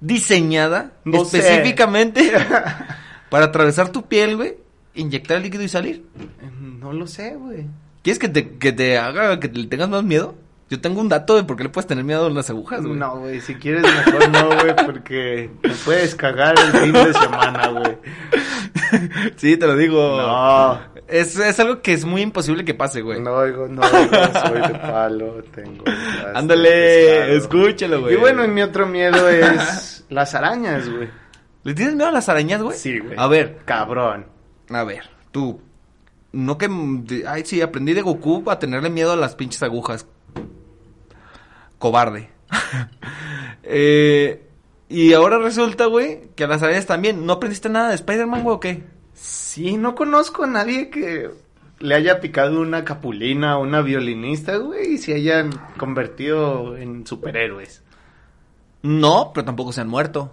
[0.00, 1.38] diseñada No sé.
[1.38, 2.32] específicamente
[3.32, 4.56] para atravesar tu piel, güey,
[4.94, 6.04] inyectar el líquido y salir?
[6.20, 7.66] Eh, No lo sé, güey.
[8.02, 10.34] ¿Quieres que te, que te haga que le tengas más miedo?
[10.68, 12.94] Yo tengo un dato de por qué le puedes tener miedo a las agujas, güey.
[12.98, 17.68] No, güey, si quieres mejor no, güey, porque me puedes cagar el fin de semana,
[17.68, 17.98] güey.
[19.36, 20.18] Sí, te lo digo.
[20.20, 23.20] No, Es, es algo que es muy imposible que pase, güey.
[23.20, 25.84] no, digo, no, soy de palo, tengo...
[26.34, 28.14] Ándale, escúchalo, güey.
[28.14, 31.08] Y bueno, y mi otro miedo es las arañas, güey.
[31.64, 32.76] ¿Le tienes miedo a las arañas, güey?
[32.76, 33.14] Sí, güey.
[33.16, 34.26] A ver, Cabrón.
[34.70, 35.60] a ver, tú.
[36.32, 36.68] No que...
[37.26, 40.06] Ay, sí, aprendí de Goku a tenerle miedo a las pinches agujas.
[41.78, 42.30] Cobarde.
[43.62, 44.46] eh,
[44.88, 47.26] y ahora resulta, güey, que a las arañas también.
[47.26, 48.84] ¿No aprendiste nada de Spider-Man, güey, o qué?
[49.14, 51.30] Sí, no conozco a nadie que
[51.78, 57.82] le haya picado una capulina o una violinista, güey, y se hayan convertido en superhéroes.
[58.82, 60.30] No, pero tampoco se han muerto.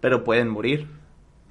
[0.00, 0.86] Pero pueden morir.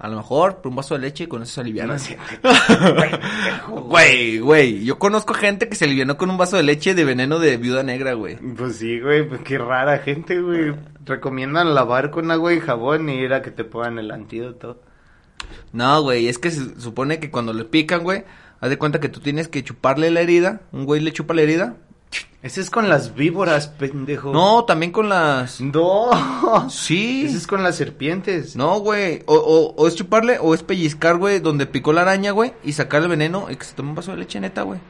[0.00, 1.62] A lo mejor por un vaso de leche y con eso se.
[2.42, 7.04] Pendejo, Güey, güey, yo conozco gente que se alivianó con un vaso de leche de
[7.04, 8.36] veneno de viuda negra, güey.
[8.36, 10.74] Pues sí, güey, pues qué rara gente, güey.
[11.04, 14.80] Recomiendan lavar con agua y jabón y ir a que te pongan el antídoto.
[15.74, 18.24] No, güey, es que se supone que cuando le pican, güey,
[18.60, 20.62] haz de cuenta que tú tienes que chuparle la herida.
[20.72, 21.76] Un güey le chupa la herida.
[22.42, 24.32] Ese es con las víboras, pendejo.
[24.32, 25.60] No, también con las...
[25.60, 26.08] No.
[26.70, 27.24] Sí.
[27.26, 28.56] Ese es con las serpientes.
[28.56, 32.30] No, güey, o, o, o es chuparle o es pellizcar, güey, donde picó la araña,
[32.30, 34.80] güey, y sacar el veneno y que se tome un vaso de leche neta, güey.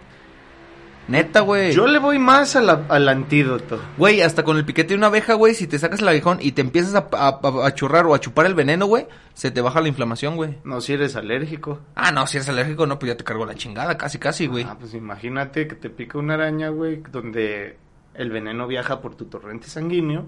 [1.11, 1.73] Neta, güey.
[1.73, 3.81] Yo le voy más a la- al antídoto.
[3.99, 6.53] Güey, hasta con el piquete de una abeja, güey, si te sacas el aguijón y
[6.53, 9.81] te empiezas a, a, a- churrar o a chupar el veneno, güey, se te baja
[9.81, 10.59] la inflamación, güey.
[10.65, 11.81] No, si eres alérgico.
[11.97, 14.65] Ah, no, si eres alérgico, no, pues ya te cargo la chingada, casi, casi, güey.
[14.69, 17.77] Ah, pues imagínate que te pica una araña, güey, donde
[18.15, 20.27] el veneno viaja por tu torrente sanguíneo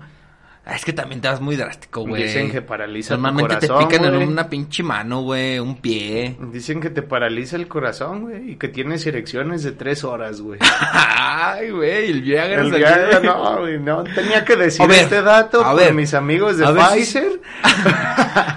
[0.64, 2.22] Es que también te vas muy drástico, güey.
[2.22, 6.37] Dicen que paraliza tu Normalmente corazón, te pican en una pinche mano, güey, un pie.
[6.53, 10.61] Dicen que te paraliza el corazón, güey, y que tienes erecciones de tres horas, güey.
[10.92, 15.64] Ay, güey, el Viagra El Viagra, no, güey, no, tenía que decir ver, este dato
[15.64, 15.92] a ver.
[15.94, 17.40] mis amigos de A ver si- Pfizer.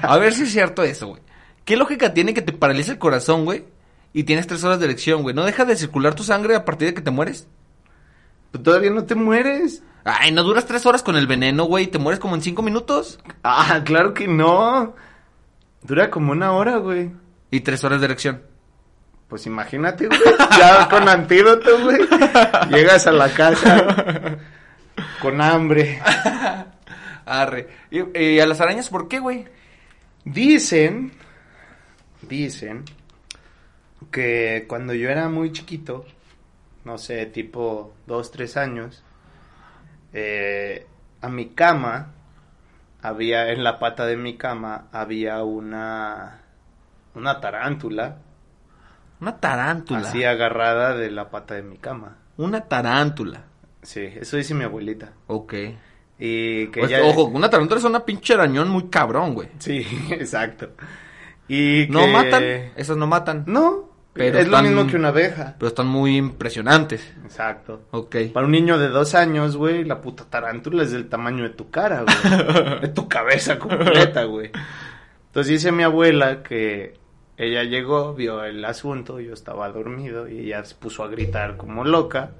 [0.04, 1.22] A ver si es cierto eso, güey.
[1.63, 3.65] ¿Qué lógica tiene que te paralice el corazón, güey?
[4.13, 5.34] Y tienes tres horas de erección, güey.
[5.36, 7.48] ¿No deja de circular tu sangre a partir de que te mueres?
[8.56, 9.84] Pues todavía no te mueres.
[10.06, 11.88] Ay, ¿no duras tres horas con el veneno, güey?
[11.88, 13.20] ¿Te mueres como en cinco minutos?
[13.44, 14.96] Ah, claro que no.
[15.84, 17.12] Dura como una hora, güey.
[17.52, 18.44] Y tres horas de erección.
[19.28, 20.22] Pues imagínate, güey.
[20.58, 21.98] Ya con antídoto, güey.
[22.70, 24.38] Llegas a la casa
[25.22, 26.02] con hambre.
[27.26, 27.68] Arre.
[27.91, 29.44] ¿Y, y a las arañas por qué, güey?
[30.24, 31.12] Dicen,
[32.22, 32.86] dicen
[34.12, 36.06] que cuando yo era muy chiquito,
[36.86, 39.04] no sé, tipo dos, tres años,
[40.13, 40.88] eh,
[41.21, 42.13] a mi cama,
[43.02, 46.41] había, en la pata de mi cama, había una,
[47.15, 48.17] una tarántula,
[49.19, 50.00] Una tarántula.
[50.02, 52.17] así agarrada de la pata de mi cama.
[52.38, 53.43] Una tarántula.
[53.82, 55.13] Sí, eso dice mi abuelita.
[55.28, 55.54] Ok.
[56.17, 59.50] Y que Pues, ella- Ojo, una tarántula es una pinche arañón muy cabrón, güey.
[59.60, 60.71] Sí, exacto.
[61.48, 62.43] Y No que- matan.
[62.76, 63.43] Esas no matan.
[63.48, 63.85] No,
[64.15, 65.56] Pero es están- lo mismo que una abeja.
[65.60, 67.13] Pero están muy impresionantes.
[67.23, 67.82] Exacto.
[67.91, 68.15] Ok.
[68.34, 71.69] Para un niño de dos años, güey, la puta tarántula es del tamaño de tu
[71.69, 72.80] cara, güey.
[72.82, 74.51] de tu cabeza completa, güey.
[75.28, 76.93] Entonces dice mi abuela que
[77.38, 81.84] ella llegó, vio el asunto, yo estaba dormido y ella se puso a gritar como
[81.84, 82.32] loca.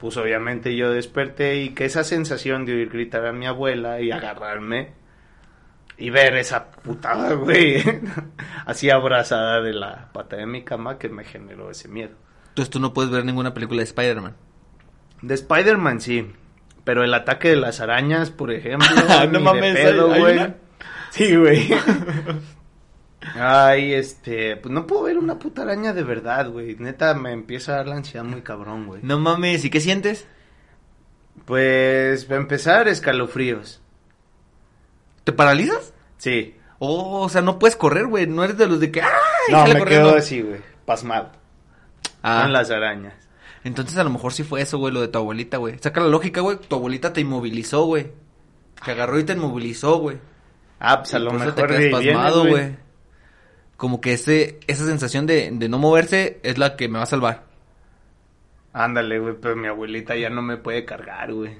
[0.00, 4.10] Pues obviamente yo desperté y que esa sensación de oír gritar a mi abuela y
[4.10, 4.88] agarrarme
[5.98, 7.82] y ver esa putada, güey,
[8.66, 12.12] así abrazada de la pata de mi cama que me generó ese miedo.
[12.48, 14.34] Entonces tú no puedes ver ninguna película de Spider-Man.
[15.22, 16.30] De Spider-Man sí,
[16.84, 18.88] pero el ataque de las arañas, por ejemplo,
[19.30, 20.36] No ni mames, de pedo, ¿hay- hay güey.
[20.38, 20.54] una?
[21.10, 21.68] Sí, güey.
[23.36, 26.74] Ay, este, pues no puedo ver una puta araña de verdad, güey.
[26.76, 29.00] Neta me empieza a dar la ansiedad muy cabrón, güey.
[29.04, 30.26] No mames, ¿y qué sientes?
[31.44, 33.81] Pues, para empezar, escalofríos.
[35.24, 35.92] ¿Te paralizas?
[36.18, 36.56] Sí.
[36.78, 38.26] Oh, o sea, no puedes correr, güey.
[38.26, 39.02] No eres de los de que.
[39.02, 39.08] ¡Ay!
[39.50, 40.08] No, me corriendo!
[40.10, 41.30] quedo así, güey, pasmado.
[42.22, 43.14] Ah, Con las arañas.
[43.64, 45.78] Entonces a lo mejor sí fue eso, güey, lo de tu abuelita, güey.
[45.78, 46.58] Saca la lógica, güey.
[46.58, 48.10] Tu abuelita te inmovilizó, güey.
[48.84, 50.18] Te agarró y te inmovilizó, güey.
[50.80, 52.76] Ah, pues a lo mejor te quedas pasmado, güey.
[53.76, 57.06] Como que ese, esa sensación de, de no moverse es la que me va a
[57.06, 57.44] salvar.
[58.72, 61.56] Ándale, güey, pero mi abuelita ya no me puede cargar, güey.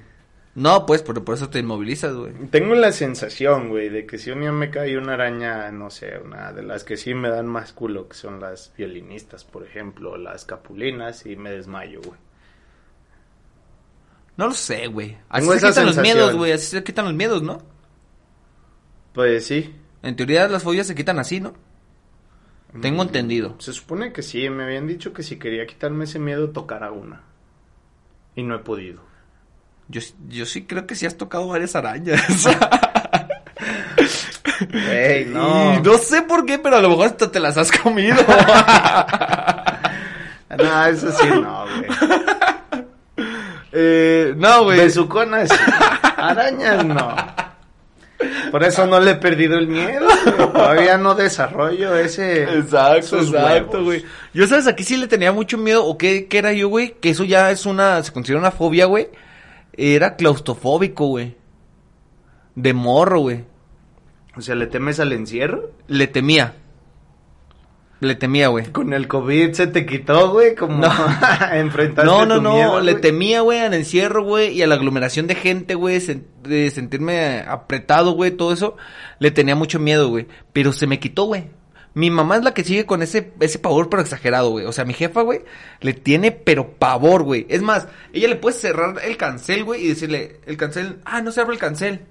[0.55, 2.33] No, pues, pero por eso te inmovilizas, güey.
[2.51, 6.19] Tengo la sensación, güey, de que si un día me cae una araña, no sé,
[6.23, 10.15] una de las que sí me dan más culo, que son las violinistas, por ejemplo,
[10.15, 12.19] las capulinas, y me desmayo, güey.
[14.37, 15.17] No lo sé, güey.
[15.29, 16.51] Así Tengo se quitan los miedos, güey.
[16.51, 17.59] Así se quitan los miedos, ¿no?
[19.13, 21.53] Pues sí, En teoría las fobias se quitan así, ¿no?
[22.81, 23.55] Tengo entendido.
[23.59, 27.21] se supone que sí, me habían dicho que si quería quitarme ese miedo, tocara una.
[28.35, 29.12] Y no he podido.
[29.89, 32.21] Yo, yo sí creo que sí has tocado varias arañas.
[35.27, 35.75] No.
[35.75, 38.15] Y no sé por qué, pero a lo mejor hasta te las has comido.
[40.55, 43.25] No, eso sí, no, güey.
[43.71, 44.77] eh, no, güey.
[44.77, 45.49] Besuconas,
[46.15, 47.15] arañas, no.
[48.51, 50.05] Por eso no le he perdido el miedo.
[50.05, 50.51] güey.
[50.53, 52.43] Todavía no desarrollo ese.
[52.43, 53.83] Exacto, exacto, huevos.
[53.83, 54.05] güey.
[54.35, 54.67] Yo, ¿sabes?
[54.67, 55.83] Aquí sí le tenía mucho miedo.
[55.85, 56.97] ¿O qué, qué era yo, güey?
[57.01, 58.03] Que eso ya es una...
[58.03, 59.09] Se considera una fobia, güey.
[59.75, 61.35] Era claustrofóbico, güey.
[62.55, 63.45] De morro, güey.
[64.35, 65.71] O sea, ¿le temes al encierro?
[65.87, 66.55] Le temía.
[67.99, 68.65] Le temía, güey.
[68.71, 70.91] Con el COVID se te quitó, güey, como No.
[71.53, 74.75] enfrentaste No, no, tu no, miedo, le temía, güey, al encierro, güey, y a la
[74.75, 78.75] aglomeración de gente, güey, sen- de sentirme apretado, güey, todo eso,
[79.19, 81.45] le tenía mucho miedo, güey, pero se me quitó, güey.
[81.95, 84.65] Mi mamá es la que sigue con ese, ese pavor, pero exagerado, güey.
[84.65, 85.41] O sea, mi jefa, güey,
[85.81, 87.45] le tiene, pero pavor, güey.
[87.49, 91.31] Es más, ella le puede cerrar el cancel, güey, y decirle, el cancel, ah, no
[91.31, 92.01] se abre el cancel.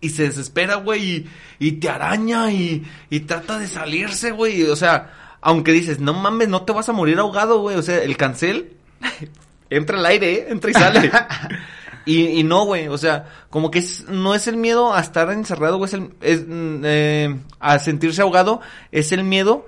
[0.00, 2.86] Y se desespera, güey, y, y te araña y,
[3.26, 4.62] trata de salirse, güey.
[4.64, 7.76] O sea, aunque dices, no mames, no te vas a morir ahogado, güey.
[7.76, 8.76] O sea, el cancel
[9.70, 10.46] entra al aire, ¿eh?
[10.48, 11.12] entra y sale.
[12.04, 15.30] y, y no, güey, o sea, como que es, no es el miedo a estar
[15.30, 18.60] encerrado, güey, es el, es, mm, eh, a sentirse ahogado,
[18.90, 19.66] es el miedo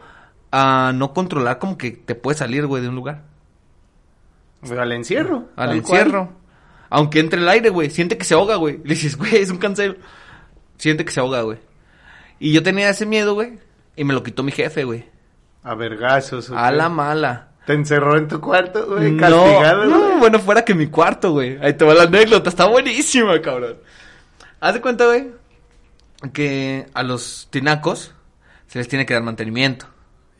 [0.50, 3.22] a no controlar como que te puede salir, güey, de un lugar.
[4.68, 5.48] Pero al encierro.
[5.56, 5.76] Al cual.
[5.78, 6.32] encierro.
[6.90, 7.90] Aunque entre el aire, güey.
[7.90, 8.78] Siente que se ahoga, güey.
[8.84, 9.98] Le dices, güey, es un cancel.
[10.78, 11.58] Siente que se ahoga, güey.
[12.38, 13.58] Y yo tenía ese miedo, güey.
[13.96, 15.06] Y me lo quitó mi jefe, güey.
[15.62, 16.50] A vergazos.
[16.50, 17.48] ¿o A la mala.
[17.66, 20.18] Te encerró en tu cuarto, güey, no, castigado, no, güey.
[20.18, 21.58] bueno, fuera que mi cuarto, güey.
[21.62, 22.50] Ahí te va la anécdota.
[22.50, 23.78] Está buenísima, cabrón.
[24.60, 25.30] Haz de cuenta, güey,
[26.32, 28.14] que a los tinacos
[28.66, 29.86] se les tiene que dar mantenimiento.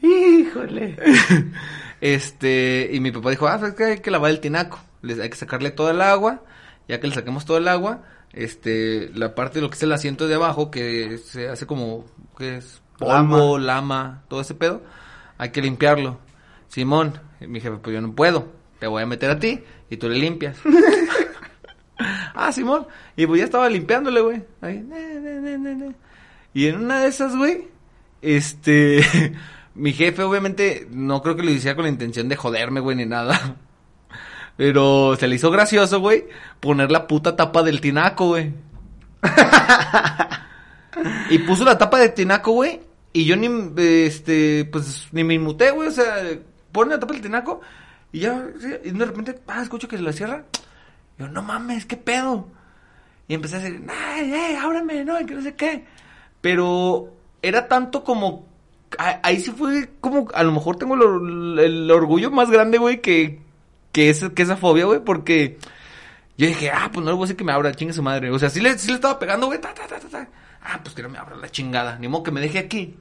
[0.01, 0.97] Híjole.
[2.01, 4.79] Este, y mi papá dijo, ah, es que hay que lavar el tinaco.
[5.01, 6.43] Les, hay que sacarle todo el agua.
[6.87, 9.93] Ya que le saquemos todo el agua, este, la parte de lo que es el
[9.93, 12.05] asiento de abajo, que se hace como,
[12.37, 14.83] que es polvo, lama, todo ese pedo,
[15.39, 16.19] hay que limpiarlo.
[16.75, 18.49] Simón, y mi jefe, pues yo no puedo,
[18.81, 20.59] te voy a meter a ti y tú le limpias.
[22.35, 24.43] ah, Simón, y pues ya estaba limpiándole, güey.
[24.61, 25.95] Ahí, ne, ne, ne, ne, ne.
[26.53, 27.69] Y en una de esas, güey,
[28.23, 29.05] este,
[29.77, 33.07] mi jefe obviamente no creo que lo hiciera con la intención de joderme, güey, ni
[33.07, 33.55] nada.
[34.57, 36.25] Pero se le hizo gracioso, güey,
[36.59, 38.53] poner la puta tapa del tinaco, güey.
[41.31, 42.81] y puso la tapa del tinaco, güey,
[43.13, 43.49] y yo ni,
[43.81, 46.17] este, pues, ni me inmuté, güey, o sea,
[46.75, 47.63] pone la tapa del tinaco,
[48.13, 48.45] y ya,
[48.85, 50.45] y de repente, ah, escucho que se la cierra.
[51.19, 52.49] Yo, no mames, qué pedo.
[53.29, 55.85] Y empecé a decir, ay, ay, ábrame, no, que no sé qué.
[56.41, 58.47] Pero era tanto como
[58.99, 63.01] a- ahí sí fue como, a lo mejor tengo el, el orgullo más grande, güey,
[63.01, 63.41] que,
[63.93, 65.59] que, ese- que esa fobia, güey, porque
[66.37, 68.31] yo dije, ah, pues no le voy a decir que me abra, chingue su madre.
[68.31, 70.29] O sea, sí le, sí le estaba pegando, güey, ta, ta, ta, ta, ta.
[70.63, 72.97] Ah, pues que no me abra la chingada, ni modo que me deje aquí.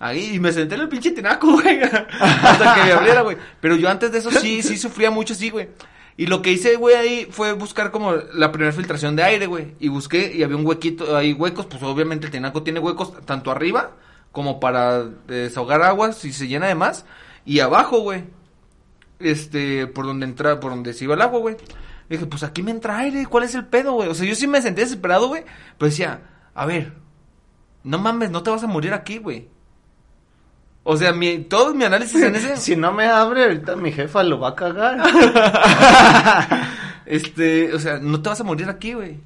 [0.00, 3.36] Ahí, y me senté en el pinche tinaco, güey, hasta que me abriera, güey.
[3.60, 5.68] Pero yo antes de eso sí, sí sufría mucho así, güey.
[6.16, 9.74] Y lo que hice, güey, ahí fue buscar como la primera filtración de aire, güey.
[9.78, 13.50] Y busqué y había un huequito, hay huecos, pues obviamente el tinaco tiene huecos tanto
[13.50, 13.92] arriba
[14.32, 17.04] como para desahogar aguas si se llena de más.
[17.44, 18.24] Y abajo, güey.
[19.18, 21.56] Este, por donde entra, por donde se iba el agua, güey.
[22.08, 24.08] Dije, pues aquí me entra aire, ¿cuál es el pedo, güey?
[24.08, 25.44] O sea, yo sí me sentí desesperado, güey.
[25.78, 26.22] Pero decía,
[26.54, 26.94] a ver,
[27.84, 29.48] no mames, no te vas a morir aquí, güey.
[30.92, 32.56] O sea, mi, todo mi análisis en ese...
[32.66, 34.98] Si no me abre, ahorita mi jefa lo va a cagar.
[37.06, 39.18] Este, o sea, no te vas a morir aquí, güey.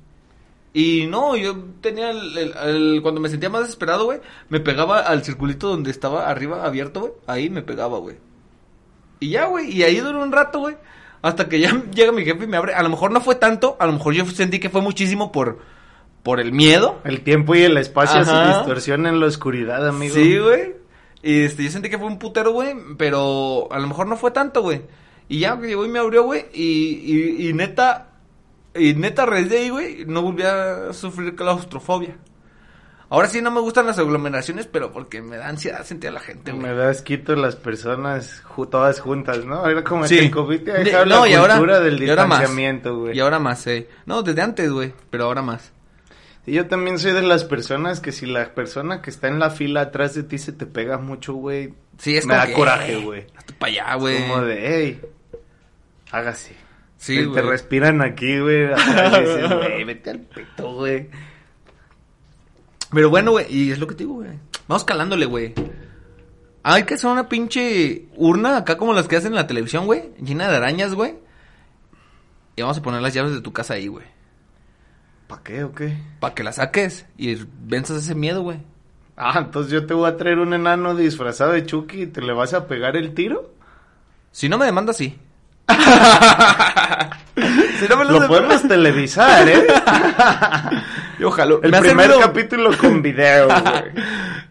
[0.72, 5.00] Y no, yo tenía el, el- el- cuando me sentía más desesperado, güey, me pegaba
[5.00, 7.12] al circulito donde estaba arriba abierto, güey.
[7.26, 8.16] Ahí me pegaba, güey.
[9.20, 10.76] Y ya, güey, y ahí duró un rato, güey.
[11.22, 12.74] Hasta que ya llega mi jefe y me abre.
[12.74, 15.58] A lo mejor no fue tanto, a lo mejor yo sentí que fue muchísimo por,
[16.22, 17.00] por el miedo.
[17.04, 18.58] El tiempo y el espacio se Ajá.
[18.58, 20.14] distorsionan en la oscuridad, amigo.
[20.14, 20.74] Sí, güey.
[21.26, 24.30] Y este, yo sentí que fue un putero, güey, pero a lo mejor no fue
[24.30, 24.82] tanto, güey.
[25.28, 27.00] Y ya llegó y me abrió, güey, y,
[27.42, 28.08] y, y neta,
[28.74, 32.18] y neta, a raíz de ahí, güey, no volví a sufrir claustrofobia.
[33.08, 36.20] Ahora sí no me gustan las aglomeraciones, pero porque me da ansiedad sentir a la
[36.20, 36.62] gente, güey.
[36.64, 39.66] Me das quito las personas ju- todas juntas, ¿no?
[39.68, 40.16] Era como Sí.
[40.18, 42.38] que el COVID te ha De- dejado no, la ahora- cultura del y ahora más.
[42.40, 43.16] distanciamiento, güey.
[43.16, 43.88] Y ahora más, eh.
[44.06, 45.72] No, desde antes, güey, pero ahora más.
[46.46, 49.50] Y yo también soy de las personas que si la persona que está en la
[49.50, 52.96] fila atrás de ti se te pega mucho, güey, Sí, es me da que, coraje,
[52.96, 53.26] güey.
[53.36, 54.28] Hazte para allá, güey.
[54.28, 55.00] Como de, hey,
[56.10, 56.56] hágase.
[56.96, 58.68] Sí, te, respiran aquí, güey.
[59.58, 61.08] güey, vete al peto, güey.
[62.92, 64.30] Pero bueno, güey, y es lo que te digo, güey.
[64.66, 65.54] Vamos calándole, güey.
[66.62, 70.14] Hay que hacer una pinche urna acá como las que hacen en la televisión, güey.
[70.18, 71.16] Llena de arañas, güey.
[72.56, 74.06] Y vamos a poner las llaves de tu casa ahí, güey.
[75.26, 75.96] ¿Para qué o qué?
[76.20, 78.58] Para que las saques y venzas ese miedo, güey.
[79.16, 82.32] Ah, entonces yo te voy a traer un enano disfrazado de Chucky y te le
[82.32, 83.50] vas a pegar el tiro.
[84.32, 85.18] Si no me demandas, sí.
[87.78, 89.66] si no me Lo podemos televisar, ¿eh?
[91.18, 91.60] Yo jalo.
[91.62, 93.58] El primer servido- capítulo con video, güey.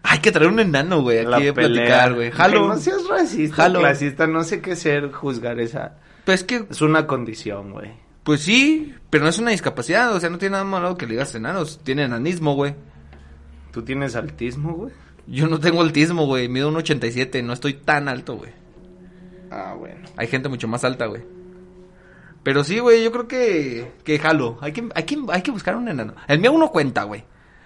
[0.04, 1.84] Hay que traer un enano, güey, La aquí a pelea.
[1.86, 2.32] platicar, güey.
[2.32, 2.68] Jalo.
[2.68, 3.80] No seas racista, Jalo.
[3.80, 5.94] clasista, no sé qué ser juzgar esa.
[6.26, 7.92] Pues que, Es una condición, güey.
[8.24, 11.14] Pues sí, pero no es una discapacidad, o sea, no tiene nada malo que le
[11.14, 11.80] digas enanos.
[11.84, 12.76] Tiene enanismo, güey.
[13.72, 14.94] ¿Tú tienes altismo, güey?
[15.28, 16.48] Yo no tengo altismo, güey.
[16.48, 18.52] Mido un 87, no estoy tan alto, güey.
[19.52, 20.08] Ah, bueno.
[20.18, 21.24] Hay gente mucho más alta, güey.
[22.44, 24.58] Pero sí, güey, yo creo que que jalo.
[24.62, 26.16] Hay que hay que hay que buscar un enano.
[26.28, 27.24] El mío uno cuenta, güey.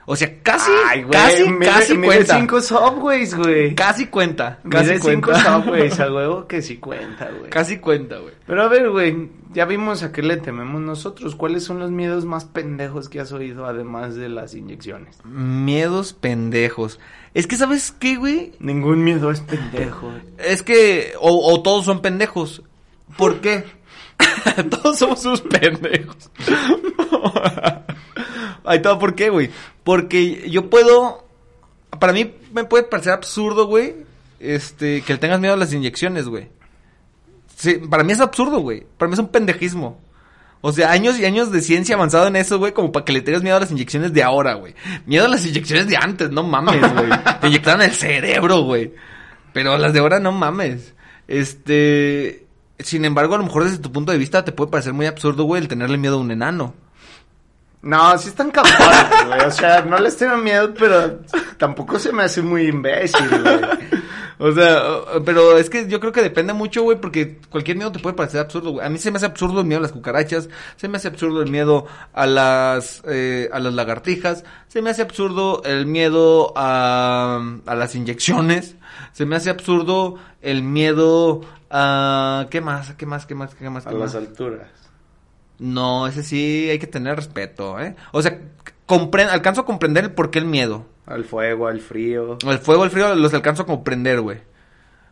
[0.09, 2.39] O sea, casi Ay, güey, casi mide- casi mide cuenta.
[2.39, 3.75] cinco subways, güey.
[3.75, 4.59] Casi cuenta.
[4.63, 7.49] Mide Casi cinco subways, a huevo que sí cuenta, güey.
[7.49, 8.33] Casi cuenta, güey.
[8.45, 11.35] Pero a ver, güey, ya vimos a qué le tememos nosotros.
[11.35, 15.17] ¿Cuáles son los miedos más pendejos que has oído además de las inyecciones?
[15.25, 17.01] Miedos pendejos.
[17.33, 18.53] Es que sabes qué, güey?
[18.59, 20.09] Ningún miedo es pendejo.
[20.37, 22.63] Es que o, o todos son pendejos.
[23.17, 23.65] ¿Por qué?
[24.69, 26.31] todos somos unos pendejos.
[28.67, 29.49] Ahí todo, ¿por qué, güey?
[29.83, 31.25] Porque yo puedo.
[31.99, 33.95] Para mí me puede parecer absurdo, güey.
[34.39, 36.49] Este, que le tengas miedo a las inyecciones, güey.
[37.55, 38.85] Sí, para mí es absurdo, güey.
[38.97, 39.99] Para mí es un pendejismo.
[40.61, 43.21] O sea, años y años de ciencia avanzado en eso, güey, como para que le
[43.21, 44.75] tengas miedo a las inyecciones de ahora, güey.
[45.05, 47.09] Miedo a las inyecciones de antes, no mames, güey.
[47.41, 48.93] Te inyectaron el cerebro, güey.
[49.53, 50.93] Pero las de ahora no mames.
[51.27, 52.45] Este,
[52.79, 55.43] sin embargo, a lo mejor desde tu punto de vista te puede parecer muy absurdo,
[55.43, 56.73] güey, el tenerle miedo a un enano.
[57.81, 59.41] No, sí están cabrones, güey.
[59.41, 61.19] O sea, no les tengo miedo, pero
[61.57, 63.59] tampoco se me hace muy imbécil, güey.
[64.39, 64.81] O sea,
[65.25, 68.39] pero es que yo creo que depende mucho, güey, porque cualquier miedo te puede parecer
[68.39, 68.85] absurdo, güey.
[68.85, 71.41] A mí se me hace absurdo el miedo a las cucarachas, se me hace absurdo
[71.41, 77.41] el miedo a las, eh, a las lagartijas, se me hace absurdo el miedo a,
[77.65, 78.75] a las inyecciones,
[79.11, 82.45] se me hace absurdo el miedo a...
[82.51, 82.93] ¿Qué más?
[82.93, 83.25] ¿Qué más?
[83.25, 83.55] ¿Qué más?
[83.55, 83.87] ¿Qué más?
[83.87, 84.23] A ¿Qué las más?
[84.23, 84.67] alturas.
[85.59, 87.95] No, ese sí hay que tener respeto, ¿eh?
[88.11, 88.39] O sea,
[89.31, 90.85] alcanzo a comprender el por qué el miedo.
[91.05, 92.37] Al fuego, al frío.
[92.45, 94.39] El fuego, el frío los alcanzo a comprender, güey.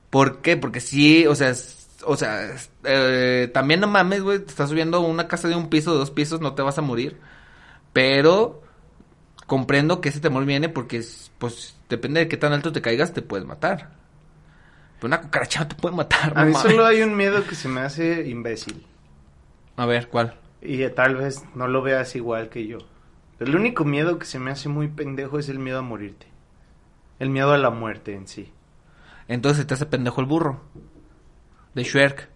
[0.09, 0.55] ¿Por qué?
[0.57, 1.53] Porque sí, o sea,
[2.05, 2.51] o sea,
[2.83, 6.11] eh, también no mames, güey, te estás subiendo una casa de un piso, de dos
[6.11, 7.17] pisos, no te vas a morir.
[7.93, 8.61] Pero
[9.47, 13.13] comprendo que ese temor viene porque, es- pues, depende de qué tan alto te caigas,
[13.13, 13.91] te puedes matar.
[14.99, 16.71] Pero una cucaracha no te puede matar, A no mí mames.
[16.71, 18.85] solo hay un miedo que se me hace imbécil.
[19.77, 20.35] A ver, ¿cuál?
[20.61, 22.79] Y eh, tal vez no lo veas igual que yo.
[23.39, 26.27] El único miedo que se me hace muy pendejo es el miedo a morirte.
[27.19, 28.51] El miedo a la muerte en sí.
[29.27, 30.61] Entonces se te hace pendejo el burro.
[31.73, 32.29] De Shrek.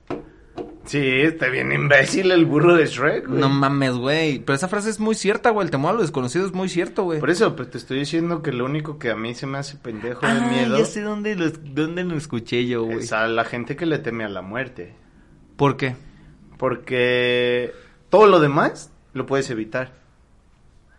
[0.86, 3.40] Sí, está bien imbécil el burro de Shrek, güey.
[3.40, 4.40] No mames, güey.
[4.40, 5.66] Pero esa frase es muy cierta, güey.
[5.66, 7.20] El temor a lo desconocido es muy cierto, güey.
[7.20, 9.78] Por eso, pues te estoy diciendo que lo único que a mí se me hace
[9.78, 13.00] pendejo de Ah, miedo ya sé dónde lo, dónde lo escuché yo, güey.
[13.00, 14.96] es a la gente que le teme a la muerte.
[15.58, 15.96] ¿Por qué?
[16.60, 17.74] Porque
[18.10, 19.93] todo lo demás lo puedes evitar.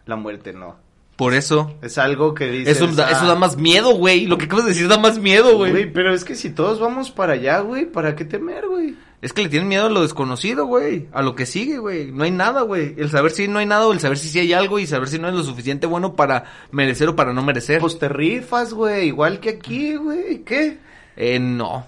[0.06, 0.76] La muerte no.
[1.16, 1.76] Por eso.
[1.82, 2.78] Es algo que dices...
[2.78, 4.26] Eso da, eso "Ah, da más miedo, güey.
[4.26, 5.70] Lo que acabas de decir da más miedo, güey.
[5.70, 8.96] Güey, pero es que si todos vamos para allá, güey, ¿para qué temer, güey?
[9.20, 11.08] Es que le tienen miedo a lo desconocido, güey.
[11.12, 12.10] A lo que sigue, güey.
[12.10, 12.94] No hay nada, güey.
[12.96, 15.08] El saber si no hay nada o el saber si sí hay algo y saber
[15.08, 17.80] si no es lo suficiente bueno para merecer o para no merecer.
[17.82, 20.78] Pues te rifas, güey, igual que aquí, güey, ¿qué?
[21.16, 21.86] Eh, no.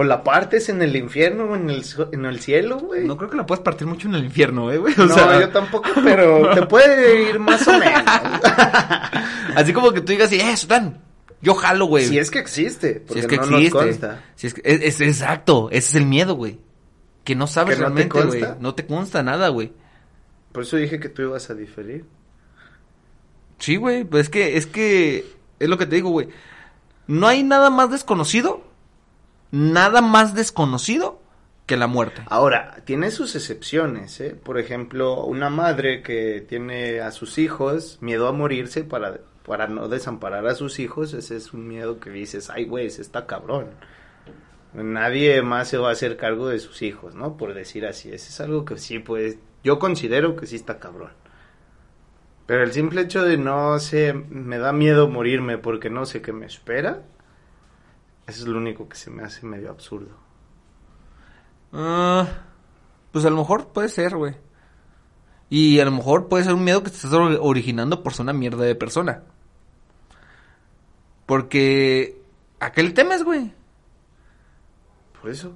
[0.00, 3.04] O la partes en el infierno o en el, en el cielo, güey.
[3.04, 4.94] No creo que la puedas partir mucho en el infierno, eh, güey.
[4.96, 8.04] O No, sea, yo tampoco, pero te puede ir más o menos.
[9.56, 10.98] así como que tú digas, eh, Sután,
[11.42, 12.04] yo jalo, güey.
[12.06, 13.74] si es que existe, porque Si es que no existe.
[13.76, 14.24] nos consta.
[14.36, 16.60] Si es, que, es, es exacto, ese es el miedo, güey.
[17.24, 18.54] Que no sabes ¿Que no te realmente, güey.
[18.60, 19.72] No te consta nada, güey.
[20.52, 22.04] Por eso dije que tú ibas a diferir.
[23.58, 25.26] Sí, güey, pues es que, es que,
[25.58, 26.28] es lo que te digo, güey.
[27.08, 28.62] No hay nada más desconocido,
[29.50, 31.20] nada más desconocido
[31.66, 32.22] que la muerte.
[32.26, 34.34] Ahora, tiene sus excepciones, ¿eh?
[34.34, 39.88] Por ejemplo, una madre que tiene a sus hijos miedo a morirse para, para no
[39.88, 43.68] desamparar a sus hijos, ese es un miedo que dices, ay, güey, ese está cabrón.
[44.72, 47.36] Nadie más se va a hacer cargo de sus hijos, ¿no?
[47.36, 48.08] Por decir así.
[48.10, 51.12] Ese es algo que sí, pues, yo considero que sí está cabrón.
[52.46, 56.32] Pero el simple hecho de no sé, me da miedo morirme porque no sé qué
[56.32, 57.02] me espera,
[58.28, 60.16] eso es lo único que se me hace medio absurdo.
[61.72, 62.26] Ah,
[63.12, 64.36] pues a lo mejor puede ser, güey.
[65.50, 68.24] Y a lo mejor puede ser un miedo que te estás or- originando por ser
[68.24, 69.22] una mierda de persona.
[71.26, 72.20] Porque...
[72.60, 73.52] ¿A qué le temes, güey?
[75.20, 75.54] Por eso.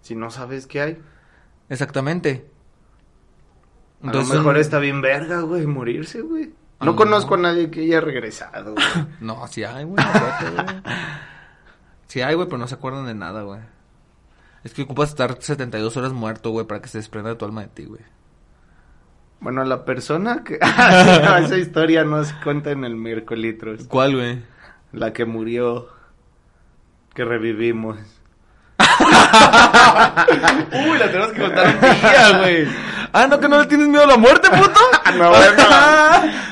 [0.00, 1.02] Si no sabes qué hay.
[1.68, 2.48] Exactamente.
[4.02, 6.54] a lo mejor un- está bien verga, güey, morirse, güey.
[6.80, 8.86] No conozco a nadie que haya regresado, güey.
[9.20, 10.04] No, sí hay, güey.
[12.12, 13.60] Sí hay, güey, pero no se acuerdan de nada, güey.
[14.64, 17.68] Es que ocupas estar 72 horas muerto, güey, para que se desprenda tu alma de
[17.68, 18.02] ti, güey.
[19.40, 20.58] Bueno, la persona que...
[21.24, 23.86] No, esa historia no se cuenta en el miércoles.
[23.88, 24.42] ¿Cuál, güey?
[24.92, 25.88] La que murió.
[27.14, 27.96] Que revivimos.
[28.78, 32.68] Uy, la tenemos que contar un día, güey.
[33.12, 34.80] Ah, ¿no que no le tienes miedo a la muerte, puto?
[35.18, 35.62] No, bueno.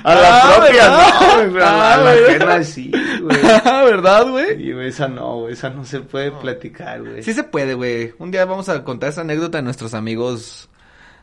[0.03, 1.09] A la Ah, propia, ¿verdad?
[1.47, 2.91] no, pero a Ah, la ajena sí,
[3.23, 3.39] güey.
[3.65, 4.63] Ah, ¿verdad, güey?
[4.69, 7.23] Y esa no, güey, esa no se puede platicar, güey.
[7.23, 8.13] Sí se puede, güey.
[8.19, 10.69] Un día vamos a contar esa anécdota a nuestros amigos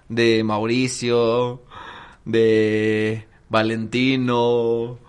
[0.09, 1.61] de Mauricio,
[2.25, 4.99] de Valentino,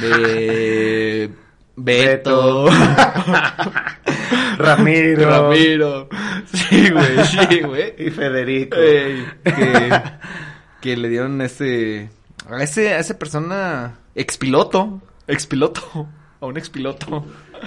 [0.00, 1.30] de
[1.76, 2.68] Beto,
[4.58, 5.30] Ramiro.
[5.30, 6.08] Ramiro.
[6.52, 7.94] Sí, güey, sí, güey.
[8.06, 8.76] Y Federico.
[8.78, 10.02] Ey, que,
[10.80, 12.10] que le dieron ese
[12.48, 16.08] a ese a esa persona expiloto, expiloto,
[16.40, 17.26] a un expiloto.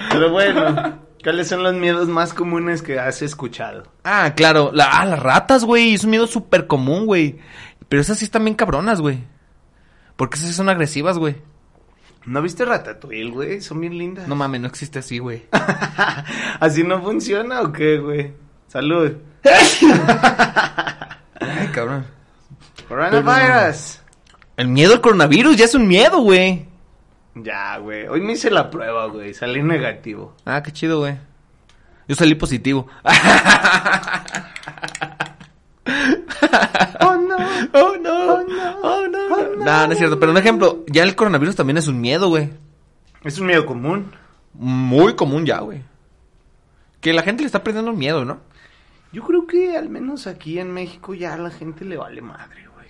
[0.09, 3.83] Pero bueno, ¿cuáles son los miedos más comunes que has escuchado?
[4.03, 7.37] Ah, claro, la, ah, las ratas, güey, es un miedo súper común, güey.
[7.87, 9.23] Pero esas sí están bien cabronas, güey.
[10.15, 11.37] Porque esas sí son agresivas, güey.
[12.29, 13.59] ¿No viste Ratatouille, güey?
[13.59, 14.27] Son bien lindas.
[14.27, 15.47] No mames, no existe así, güey.
[16.59, 18.33] ¿Así no funciona o qué, güey?
[18.67, 19.13] Salud.
[21.39, 22.05] Ay, cabrón.
[22.87, 24.01] Coronavirus.
[24.57, 26.67] El miedo al coronavirus ya es un miedo, güey.
[27.33, 28.07] Ya, güey.
[28.07, 29.33] Hoy me hice la prueba, güey.
[29.33, 30.35] Salí negativo.
[30.45, 31.17] Ah, qué chido, güey.
[32.07, 32.85] Yo salí positivo.
[39.65, 40.19] Ah, no es cierto.
[40.19, 42.49] Pero un ejemplo, ya el coronavirus también es un miedo, güey.
[43.23, 44.11] Es un miedo común.
[44.53, 45.81] Muy común ya, güey.
[47.01, 48.39] Que la gente le está perdiendo el miedo, ¿no?
[49.11, 52.67] Yo creo que al menos aquí en México ya a la gente le vale madre,
[52.75, 52.87] güey.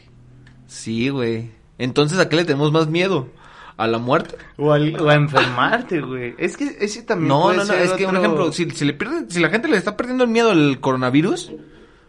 [0.67, 1.51] Sí, güey.
[1.77, 3.29] Entonces, ¿a qué le tenemos más miedo?
[3.77, 4.35] ¿A la muerte?
[4.57, 6.35] O, al- o a enfermarte, güey.
[6.37, 7.67] Es que ese también No, puede no, no.
[7.73, 10.25] ser Es que un ejemplo, si, si le pierde, si la gente le está perdiendo
[10.25, 11.57] el miedo al coronavirus, le